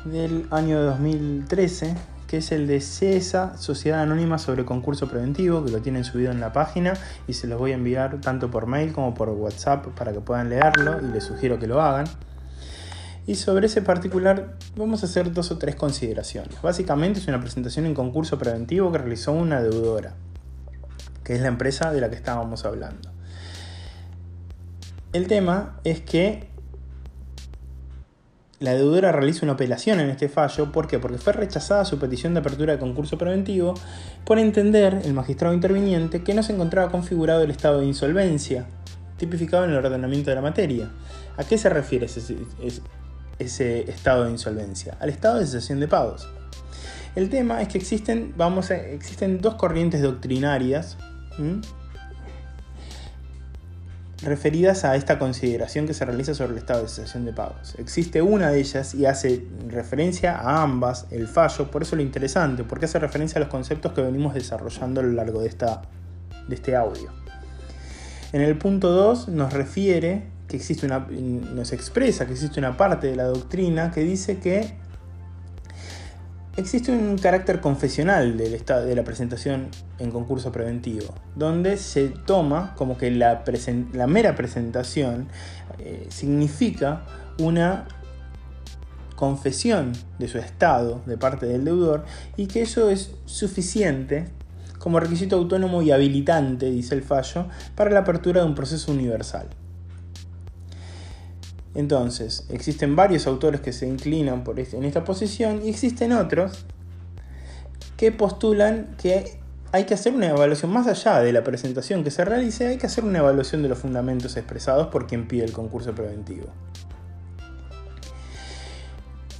del 0.05 0.47
año 0.51 0.83
2013, 0.83 1.95
que 2.27 2.37
es 2.37 2.53
el 2.53 2.67
de 2.67 2.83
CESA, 2.83 3.57
Sociedad 3.57 4.03
Anónima 4.03 4.37
sobre 4.37 4.67
Concurso 4.67 5.09
Preventivo, 5.09 5.65
que 5.65 5.71
lo 5.71 5.81
tienen 5.81 6.05
subido 6.05 6.31
en 6.31 6.41
la 6.41 6.53
página 6.53 6.93
y 7.27 7.33
se 7.33 7.47
los 7.47 7.59
voy 7.59 7.73
a 7.73 7.77
enviar 7.77 8.21
tanto 8.21 8.51
por 8.51 8.67
mail 8.67 8.93
como 8.93 9.15
por 9.15 9.31
WhatsApp 9.31 9.87
para 9.97 10.13
que 10.13 10.21
puedan 10.21 10.51
leerlo 10.51 11.01
y 11.01 11.11
les 11.11 11.25
sugiero 11.25 11.59
que 11.59 11.67
lo 11.67 11.81
hagan. 11.81 12.05
Y 13.27 13.37
sobre 13.37 13.65
ese 13.65 13.81
particular 13.81 14.57
vamos 14.77 15.03
a 15.05 15.07
hacer 15.07 15.33
dos 15.33 15.53
o 15.53 15.57
tres 15.57 15.75
consideraciones. 15.75 16.61
Básicamente 16.61 17.19
es 17.19 17.29
una 17.29 17.41
presentación 17.41 17.87
en 17.87 17.95
concurso 17.95 18.37
preventivo 18.37 18.93
que 18.93 18.99
realizó 18.99 19.33
una 19.33 19.63
deudora, 19.63 20.17
que 21.25 21.35
es 21.35 21.41
la 21.41 21.49
empresa 21.49 21.91
de 21.91 22.03
la 22.03 22.11
que 22.11 22.17
estábamos 22.17 22.67
hablando. 22.67 23.20
El 25.13 25.27
tema 25.27 25.81
es 25.83 26.01
que 26.01 26.49
la 28.61 28.75
deudora 28.75 29.11
realiza 29.11 29.45
una 29.45 29.55
apelación 29.55 29.99
en 29.99 30.09
este 30.11 30.29
fallo. 30.29 30.71
¿Por 30.71 30.87
qué? 30.87 31.01
Porque 31.01 31.19
fue 31.19 31.33
rechazada 31.33 31.85
su 31.85 31.99
petición 31.99 32.35
de 32.35 32.41
apertura 32.41 32.75
de 32.75 32.79
concurso 32.79 33.19
preventivo 33.19 33.75
por 34.25 34.39
entender 34.39 35.01
el 35.05 35.13
magistrado 35.15 35.53
interviniente 35.53 36.23
que 36.23 36.35
no 36.35 36.43
se 36.45 36.53
encontraba 36.53 36.93
configurado 36.93 37.43
el 37.43 37.51
estado 37.51 37.81
de 37.81 37.87
insolvencia, 37.87 38.67
tipificado 39.17 39.65
en 39.65 39.71
el 39.71 39.79
ordenamiento 39.79 40.31
de 40.31 40.37
la 40.37 40.43
materia. 40.43 40.91
¿A 41.39 41.45
qué 41.45 41.59
se 41.59 41.71
refiere 41.71 42.07
ese, 43.39 43.81
estado 43.91 44.25
de 44.27 44.31
insolvencia? 44.31 44.97
Al 45.01 45.09
estado 45.09 45.41
de 45.41 45.47
cesación 45.47 45.81
de 45.81 45.89
pagos. 45.89 46.29
El 47.17 47.31
tema 47.31 47.63
es 47.63 47.69
que 47.69 47.79
existen, 47.79 48.35
vamos 48.37 48.71
existen 48.71 49.41
dos 49.41 49.57
corrientes 49.57 50.03
doctrinarias 50.03 50.99
referidas 54.23 54.85
a 54.85 54.97
esta 54.97 55.19
consideración 55.19 55.87
que 55.87 55.95
se 55.95 56.05
realiza 56.05 56.35
sobre 56.35 56.53
el 56.53 56.59
estado 56.59 56.83
de 56.83 56.89
cesación 56.89 57.25
de 57.25 57.33
pagos. 57.33 57.75
Existe 57.79 58.21
una 58.21 58.51
de 58.51 58.61
ellas 58.61 58.95
y 58.95 59.07
hace 59.07 59.47
referencia 59.69 60.37
a 60.37 60.63
ambas, 60.63 61.07
el 61.11 61.27
fallo, 61.27 61.71
por 61.71 61.83
eso 61.83 61.97
lo 61.97 62.03
interesante, 62.03 62.65
porque 62.65 62.85
hace 62.85 62.99
referencia 62.99 63.39
a 63.39 63.41
los 63.41 63.49
conceptos 63.49 63.93
que 63.93 64.03
venimos 64.03 64.35
desarrollando 64.35 65.01
a 65.01 65.05
lo 65.05 65.13
largo 65.13 65.41
de, 65.41 65.49
esta, 65.49 65.83
de 66.49 66.55
este 66.55 66.77
audio. 66.77 67.11
En 68.33 68.43
el 68.43 68.57
punto 68.59 68.91
2 68.91 69.29
nos 69.29 69.53
refiere 69.53 70.25
que 70.47 70.57
existe 70.57 70.85
una, 70.85 70.99
nos 71.09 71.73
expresa 71.73 72.27
que 72.27 72.33
existe 72.33 72.59
una 72.59 72.77
parte 72.77 73.07
de 73.07 73.17
la 73.17 73.25
doctrina 73.25 73.91
que 73.91 74.03
dice 74.03 74.39
que 74.39 74.75
existe 76.61 76.93
un 76.93 77.19
carácter 77.19 77.61
confesional 77.61 78.37
de 78.37 78.95
la 78.95 79.05
presentación 79.05 79.69
en 79.99 80.11
concurso 80.11 80.53
preventivo, 80.53 81.15
donde 81.35 81.77
se 81.77 82.09
toma 82.09 82.75
como 82.77 82.97
que 82.97 83.11
la, 83.11 83.43
la 83.93 84.07
mera 84.07 84.35
presentación 84.35 85.29
eh, 85.79 86.07
significa 86.11 87.05
una 87.39 87.89
confesión 89.17 89.93
de 90.19 90.29
su 90.29 90.39
estado 90.39 91.03
de 91.07 91.19
parte 91.19 91.47
del 91.47 91.65
deudor 91.65 92.05
y 92.37 92.47
que 92.47 92.63
eso 92.63 92.89
es 92.91 93.13
suficiente 93.27 94.27
como 94.79 94.99
requisito 94.99 95.37
autónomo 95.37 95.83
y 95.83 95.91
habilitante, 95.91 96.71
dice 96.71 96.95
el 96.95 97.03
fallo, 97.03 97.47
para 97.75 97.91
la 97.91 98.01
apertura 98.01 98.41
de 98.41 98.47
un 98.47 98.55
proceso 98.55 98.91
universal. 98.91 99.49
Entonces, 101.75 102.47
existen 102.51 102.97
varios 102.97 103.27
autores 103.27 103.61
que 103.61 103.73
se 103.73 103.87
inclinan 103.87 104.43
por 104.43 104.59
este, 104.59 104.77
en 104.77 104.85
esta 104.85 105.05
posición 105.05 105.63
y 105.65 105.71
existen 105.71 106.13
otros 106.13 106.65
que 107.97 108.11
postulan 108.11 108.97
que 109.01 109.39
hay 109.73 109.85
que 109.85 109.95
hacer 109.95 110.15
una 110.15 110.29
evaluación 110.29 110.73
más 110.73 110.89
allá 110.89 111.21
de 111.21 111.33
la 111.33 111.45
presentación 111.45 112.03
que 112.03 112.11
se 112.11 112.25
realice, 112.25 112.67
hay 112.67 112.79
que 112.79 112.87
hacer 112.87 113.05
una 113.05 113.19
evaluación 113.19 113.63
de 113.63 113.69
los 113.69 113.79
fundamentos 113.79 114.37
expresados 114.37 114.89
por 114.89 115.07
quien 115.07 115.29
pide 115.29 115.45
el 115.45 115.53
concurso 115.53 115.95
preventivo. 115.95 116.47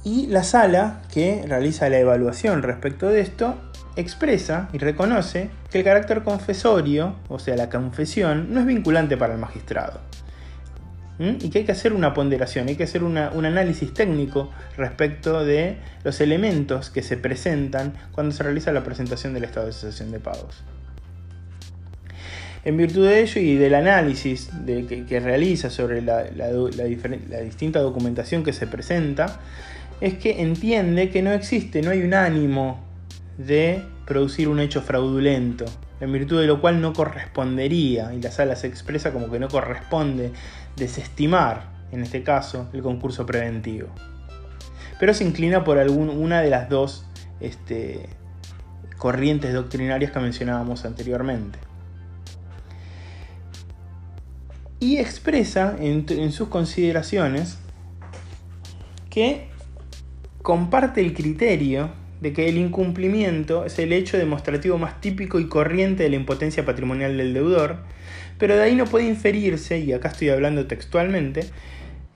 Y 0.05 0.27
la 0.27 0.43
sala 0.43 1.01
que 1.11 1.43
realiza 1.45 1.89
la 1.89 1.99
evaluación 1.99 2.63
respecto 2.63 3.09
de 3.09 3.19
esto 3.19 3.55
expresa 3.97 4.69
y 4.71 4.77
reconoce 4.77 5.49
que 5.69 5.79
el 5.79 5.83
carácter 5.83 6.23
confesorio, 6.23 7.15
o 7.27 7.39
sea, 7.39 7.57
la 7.57 7.69
confesión, 7.69 8.53
no 8.53 8.61
es 8.61 8.65
vinculante 8.65 9.17
para 9.17 9.33
el 9.33 9.39
magistrado 9.39 9.99
y 11.39 11.49
que 11.49 11.59
hay 11.59 11.65
que 11.65 11.71
hacer 11.71 11.93
una 11.93 12.13
ponderación, 12.13 12.67
hay 12.67 12.75
que 12.75 12.83
hacer 12.83 13.03
un 13.03 13.17
análisis 13.17 13.93
técnico 13.93 14.49
respecto 14.75 15.45
de 15.45 15.77
los 16.03 16.19
elementos 16.19 16.89
que 16.89 17.03
se 17.03 17.15
presentan 17.15 17.93
cuando 18.11 18.33
se 18.33 18.43
realiza 18.43 18.71
la 18.71 18.83
presentación 18.83 19.33
del 19.33 19.43
estado 19.43 19.67
de 19.67 19.73
cesación 19.73 20.11
de 20.11 20.19
pagos. 20.19 20.63
En 22.63 22.77
virtud 22.77 23.07
de 23.07 23.21
ello 23.21 23.41
y 23.41 23.55
del 23.55 23.73
análisis 23.73 24.49
que, 24.65 25.19
realiza 25.19 25.69
sobre 25.69 26.01
la, 26.01 26.23
distinta 27.43 27.79
documentación 27.79 28.43
que 28.43 28.53
se 28.53 28.67
presenta, 28.67 29.39
es 29.99 30.15
que 30.15 30.41
entiende 30.41 31.09
que 31.09 31.21
no 31.21 31.31
existe, 31.33 31.81
no 31.81 31.91
hay 31.91 32.01
un 32.01 32.13
ánimo 32.13 32.83
de 33.37 33.83
producir 34.05 34.47
un 34.47 34.59
hecho 34.59 34.81
fraudulento, 34.81 35.65
en 35.99 36.11
virtud 36.11 36.41
de 36.41 36.47
lo 36.47 36.61
cual 36.61 36.81
no 36.81 36.93
correspondería, 36.93 38.13
y 38.13 38.21
la 38.21 38.31
sala 38.31 38.55
se 38.55 38.67
expresa 38.67 39.11
como 39.11 39.31
que 39.31 39.39
no 39.39 39.47
corresponde 39.47 40.31
desestimar, 40.75 41.71
en 41.91 42.01
este 42.03 42.23
caso, 42.23 42.69
el 42.73 42.81
concurso 42.81 43.25
preventivo. 43.25 43.89
Pero 44.99 45.13
se 45.13 45.23
inclina 45.23 45.63
por 45.63 45.77
una 45.77 46.41
de 46.41 46.49
las 46.49 46.69
dos 46.69 47.05
este, 47.39 48.07
corrientes 48.97 49.53
doctrinarias 49.53 50.11
que 50.11 50.19
mencionábamos 50.19 50.85
anteriormente. 50.85 51.59
Y 54.79 54.97
expresa 54.97 55.75
en 55.79 56.31
sus 56.31 56.47
consideraciones 56.47 57.59
que 59.11 59.49
comparte 60.41 61.01
el 61.01 61.13
criterio 61.13 61.91
de 62.21 62.33
que 62.33 62.47
el 62.47 62.57
incumplimiento 62.57 63.65
es 63.65 63.77
el 63.79 63.91
hecho 63.91 64.17
demostrativo 64.17 64.77
más 64.77 65.01
típico 65.01 65.39
y 65.39 65.47
corriente 65.47 66.03
de 66.03 66.09
la 66.09 66.15
impotencia 66.15 66.63
patrimonial 66.63 67.17
del 67.17 67.33
deudor, 67.33 67.77
pero 68.37 68.55
de 68.55 68.63
ahí 68.63 68.75
no 68.75 68.85
puede 68.85 69.07
inferirse, 69.07 69.79
y 69.79 69.91
acá 69.91 70.09
estoy 70.09 70.29
hablando 70.29 70.67
textualmente, 70.67 71.45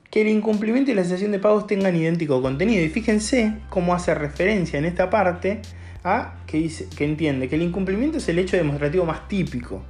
que 0.09 0.21
el 0.21 0.27
incumplimiento 0.27 0.91
y 0.91 0.93
la 0.93 1.03
cesación 1.03 1.31
de 1.31 1.39
pagos 1.39 1.67
tengan 1.67 1.95
idéntico 1.95 2.41
contenido. 2.41 2.83
Y 2.83 2.89
fíjense 2.89 3.53
cómo 3.69 3.93
hace 3.93 4.13
referencia 4.15 4.79
en 4.79 4.85
esta 4.85 5.09
parte 5.09 5.61
a 6.03 6.35
que, 6.47 6.57
dice, 6.57 6.87
que 6.95 7.03
entiende 7.03 7.49
que 7.49 7.55
el 7.55 7.63
incumplimiento 7.63 8.19
es 8.19 8.29
el 8.29 8.39
hecho 8.39 8.55
demostrativo 8.55 9.05
más 9.05 9.27
típico, 9.27 9.83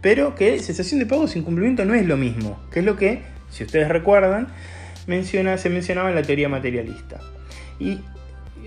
pero 0.00 0.34
que 0.34 0.58
cesación 0.58 1.00
de 1.00 1.06
pagos 1.06 1.34
e 1.34 1.38
incumplimiento 1.38 1.84
no 1.84 1.94
es 1.94 2.06
lo 2.06 2.16
mismo, 2.16 2.60
que 2.70 2.80
es 2.80 2.84
lo 2.84 2.96
que, 2.96 3.22
si 3.50 3.64
ustedes 3.64 3.88
recuerdan, 3.88 4.48
menciona, 5.06 5.56
se 5.56 5.70
mencionaba 5.70 6.10
en 6.10 6.16
la 6.16 6.22
teoría 6.22 6.48
materialista. 6.48 7.20
Y 7.80 7.98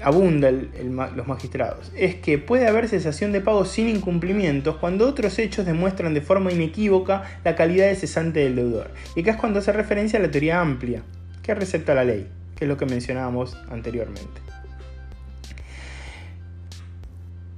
abunda 0.04 0.52
los 0.52 1.28
magistrados, 1.28 1.92
es 1.96 2.16
que 2.16 2.38
puede 2.38 2.68
haber 2.68 2.88
cesación 2.88 3.32
de 3.32 3.42
pagos 3.42 3.70
sin 3.70 3.90
incumplimientos 3.90 4.78
cuando 4.78 5.08
otros 5.08 5.40
hechos 5.40 5.66
demuestran 5.66 6.14
de 6.14 6.22
forma 6.22 6.52
inequívoca 6.52 7.24
la 7.44 7.56
calidad 7.56 7.88
de 7.88 7.96
cesante 7.96 8.40
del 8.40 8.56
deudor. 8.56 8.92
Y 9.16 9.22
acá 9.22 9.32
es 9.32 9.38
cuando 9.38 9.60
hace 9.60 9.72
referencia 9.72 10.20
a 10.20 10.22
la 10.22 10.32
teoría 10.32 10.62
amplia, 10.62 11.04
que 11.44 11.54
recepta 11.56 11.94
la 11.94 12.04
ley, 12.04 12.28
que 12.56 12.66
es 12.66 12.70
lo 12.70 12.78
que 12.78 12.86
mencionábamos 12.86 13.58
anteriormente. 13.70 14.50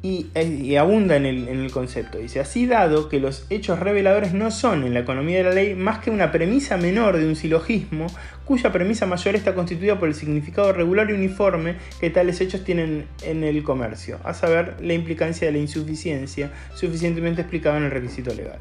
Eh, 0.03 0.59
y, 0.63 0.75
abunda 0.77 1.15
en 1.15 1.25
el, 1.25 1.71
concepto. 1.71 2.17
Dice, 2.17 2.39
así 2.39 2.65
dado 2.65 3.07
que 3.07 3.19
los 3.19 3.45
hechos 3.51 3.79
reveladores 3.79 4.33
no 4.33 4.49
son 4.49 4.83
en 4.83 4.95
la 4.95 5.01
economía 5.01 5.37
de 5.37 5.43
la 5.43 5.51
ley 5.51 5.75
más 5.75 5.99
que 5.99 6.09
una 6.09 6.31
premisa 6.31 6.75
menor 6.77 7.17
de 7.17 7.27
un 7.27 7.35
silogismo, 7.35 8.07
cuya 8.51 8.69
premisa 8.69 9.05
mayor 9.05 9.37
está 9.37 9.55
constituida 9.55 9.97
por 9.97 10.09
el 10.09 10.13
significado 10.13 10.73
regular 10.73 11.09
y 11.09 11.13
uniforme 11.13 11.77
que 12.01 12.09
tales 12.09 12.41
hechos 12.41 12.65
tienen 12.65 13.07
en 13.23 13.45
el 13.45 13.63
comercio, 13.63 14.19
a 14.25 14.33
saber, 14.33 14.75
la 14.81 14.93
implicancia 14.93 15.47
de 15.47 15.53
la 15.53 15.59
insuficiencia 15.59 16.51
suficientemente 16.75 17.39
explicada 17.39 17.77
en 17.77 17.85
el 17.85 17.91
requisito 17.91 18.33
legal. 18.33 18.59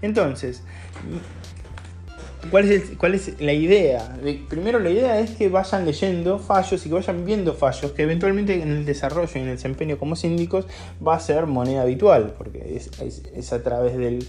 Entonces, 0.00 0.62
¿Cuál 2.52 2.70
es, 2.70 2.92
¿Cuál 2.96 3.16
es, 3.16 3.38
la 3.40 3.52
idea? 3.52 4.16
Primero 4.48 4.78
la 4.78 4.90
idea 4.90 5.18
es 5.18 5.32
que 5.32 5.48
vayan 5.48 5.84
leyendo 5.84 6.38
fallos 6.38 6.86
y 6.86 6.88
que 6.88 6.94
vayan 6.94 7.26
viendo 7.26 7.52
fallos 7.52 7.90
que 7.92 8.02
eventualmente 8.02 8.62
en 8.62 8.70
el 8.70 8.86
desarrollo 8.86 9.30
y 9.34 9.38
en 9.38 9.48
el 9.48 9.56
desempeño 9.56 9.98
como 9.98 10.14
síndicos 10.14 10.66
va 11.06 11.16
a 11.16 11.20
ser 11.20 11.46
moneda 11.46 11.82
habitual, 11.82 12.34
porque 12.38 12.76
es, 12.76 12.90
es 13.34 13.52
a 13.52 13.62
través 13.62 13.98
del, 13.98 14.26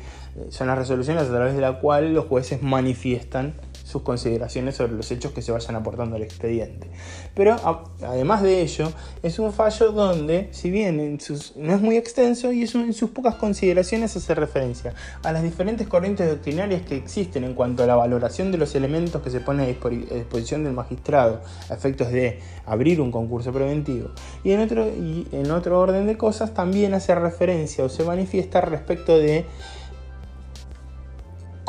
son 0.49 0.67
las 0.67 0.77
resoluciones 0.77 1.23
a 1.23 1.29
través 1.29 1.53
de 1.53 1.61
la 1.61 1.79
cual 1.79 2.13
los 2.13 2.25
jueces 2.25 2.63
manifiestan 2.63 3.53
sus 3.91 4.03
consideraciones 4.03 4.75
sobre 4.75 4.93
los 4.93 5.11
hechos 5.11 5.31
que 5.33 5.41
se 5.41 5.51
vayan 5.51 5.75
aportando 5.75 6.15
al 6.15 6.23
expediente. 6.23 6.87
Pero 7.35 7.57
además 8.01 8.41
de 8.41 8.61
ello, 8.61 8.91
es 9.21 9.37
un 9.39 9.51
fallo 9.51 9.91
donde, 9.91 10.47
si 10.51 10.71
bien 10.71 11.19
no 11.57 11.73
es 11.73 11.81
muy 11.81 11.97
extenso 11.97 12.51
y 12.51 12.61
en 12.63 12.93
sus 12.93 13.09
pocas 13.09 13.35
consideraciones 13.35 14.15
hace 14.15 14.33
referencia 14.33 14.93
a 15.23 15.31
las 15.31 15.43
diferentes 15.43 15.87
corrientes 15.87 16.29
doctrinarias 16.29 16.83
que 16.83 16.95
existen 16.95 17.43
en 17.43 17.53
cuanto 17.53 17.83
a 17.83 17.87
la 17.87 17.95
valoración 17.95 18.51
de 18.51 18.57
los 18.57 18.73
elementos 18.75 19.21
que 19.21 19.29
se 19.29 19.41
pone 19.41 19.63
a 19.63 19.67
disposición 19.67 20.63
del 20.63 20.73
magistrado 20.73 21.41
a 21.69 21.73
efectos 21.73 22.11
de 22.11 22.39
abrir 22.65 23.01
un 23.01 23.11
concurso 23.11 23.51
preventivo. 23.51 24.09
Y 24.43 24.51
en 24.51 24.61
otro, 24.61 24.87
y 24.87 25.27
en 25.31 25.51
otro 25.51 25.79
orden 25.79 26.07
de 26.07 26.17
cosas 26.17 26.53
también 26.53 26.93
hace 26.93 27.13
referencia 27.15 27.83
o 27.83 27.89
se 27.89 28.03
manifiesta 28.03 28.61
respecto 28.61 29.17
de 29.17 29.45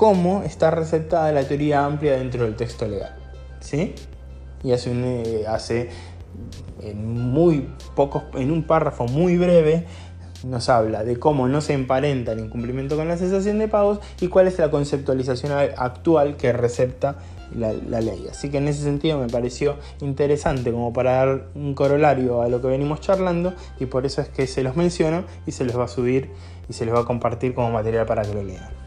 cómo 0.03 0.43
está 0.43 0.73
receptada 0.73 1.31
la 1.31 1.45
teoría 1.45 1.85
amplia 1.85 2.15
dentro 2.15 2.43
del 2.43 2.57
texto 2.57 2.89
legal. 2.89 3.15
¿sí? 3.61 3.95
Y 4.65 4.73
hace, 4.73 4.91
un, 4.91 5.05
eh, 5.05 5.45
hace 5.47 5.91
en, 6.81 7.31
muy 7.31 7.69
pocos, 7.95 8.25
en 8.35 8.51
un 8.51 8.65
párrafo 8.65 9.07
muy 9.07 9.39
breve 9.39 9.87
nos 10.43 10.69
habla 10.69 11.05
de 11.05 11.21
cómo 11.21 11.47
no 11.47 11.61
se 11.61 11.75
emparenta 11.75 12.33
el 12.33 12.41
incumplimiento 12.41 12.97
con 12.97 13.07
la 13.07 13.17
cesación 13.17 13.61
de 13.61 13.69
pagos 13.69 14.01
y 14.21 14.27
cuál 14.27 14.49
es 14.49 14.59
la 14.59 14.73
conceptualización 14.73 15.53
actual 15.77 16.37
que 16.37 16.53
recepta 16.53 17.19
la, 17.55 17.73
la, 17.73 18.01
ley. 18.01 18.27
Así 18.29 18.51
que 18.51 18.59
en 18.59 18.67
ese 18.67 18.83
sentido 18.83 19.21
me 19.21 19.29
pareció 19.29 19.77
interesante 20.01 20.73
como 20.73 20.93
para 20.93 21.13
dar 21.13 21.45
un 21.55 21.75
corolario 21.75 22.43
a 22.43 22.49
lo 22.49 22.61
que 22.61 22.67
venimos 22.67 23.01
charlando 23.03 23.55
y 23.79 23.87
por 23.87 24.05
eso 24.05 24.21
es 24.21 24.29
que 24.29 24.49
se 24.49 24.65
los 24.65 24.75
menciono 24.75 25.23
y 25.47 25.53
se 25.53 25.65
los 25.65 25.79
va 25.79 25.85
a 25.85 25.89
subir 25.89 26.31
y 26.69 26.73
se 26.73 26.87
les 26.87 26.93
va 26.93 27.03
a 27.03 27.05
compartir 27.05 27.55
como 27.55 27.71
material 27.71 28.05
para 28.05 28.23
que 28.23 28.35
lo 28.35 28.43
lean. 28.43 28.83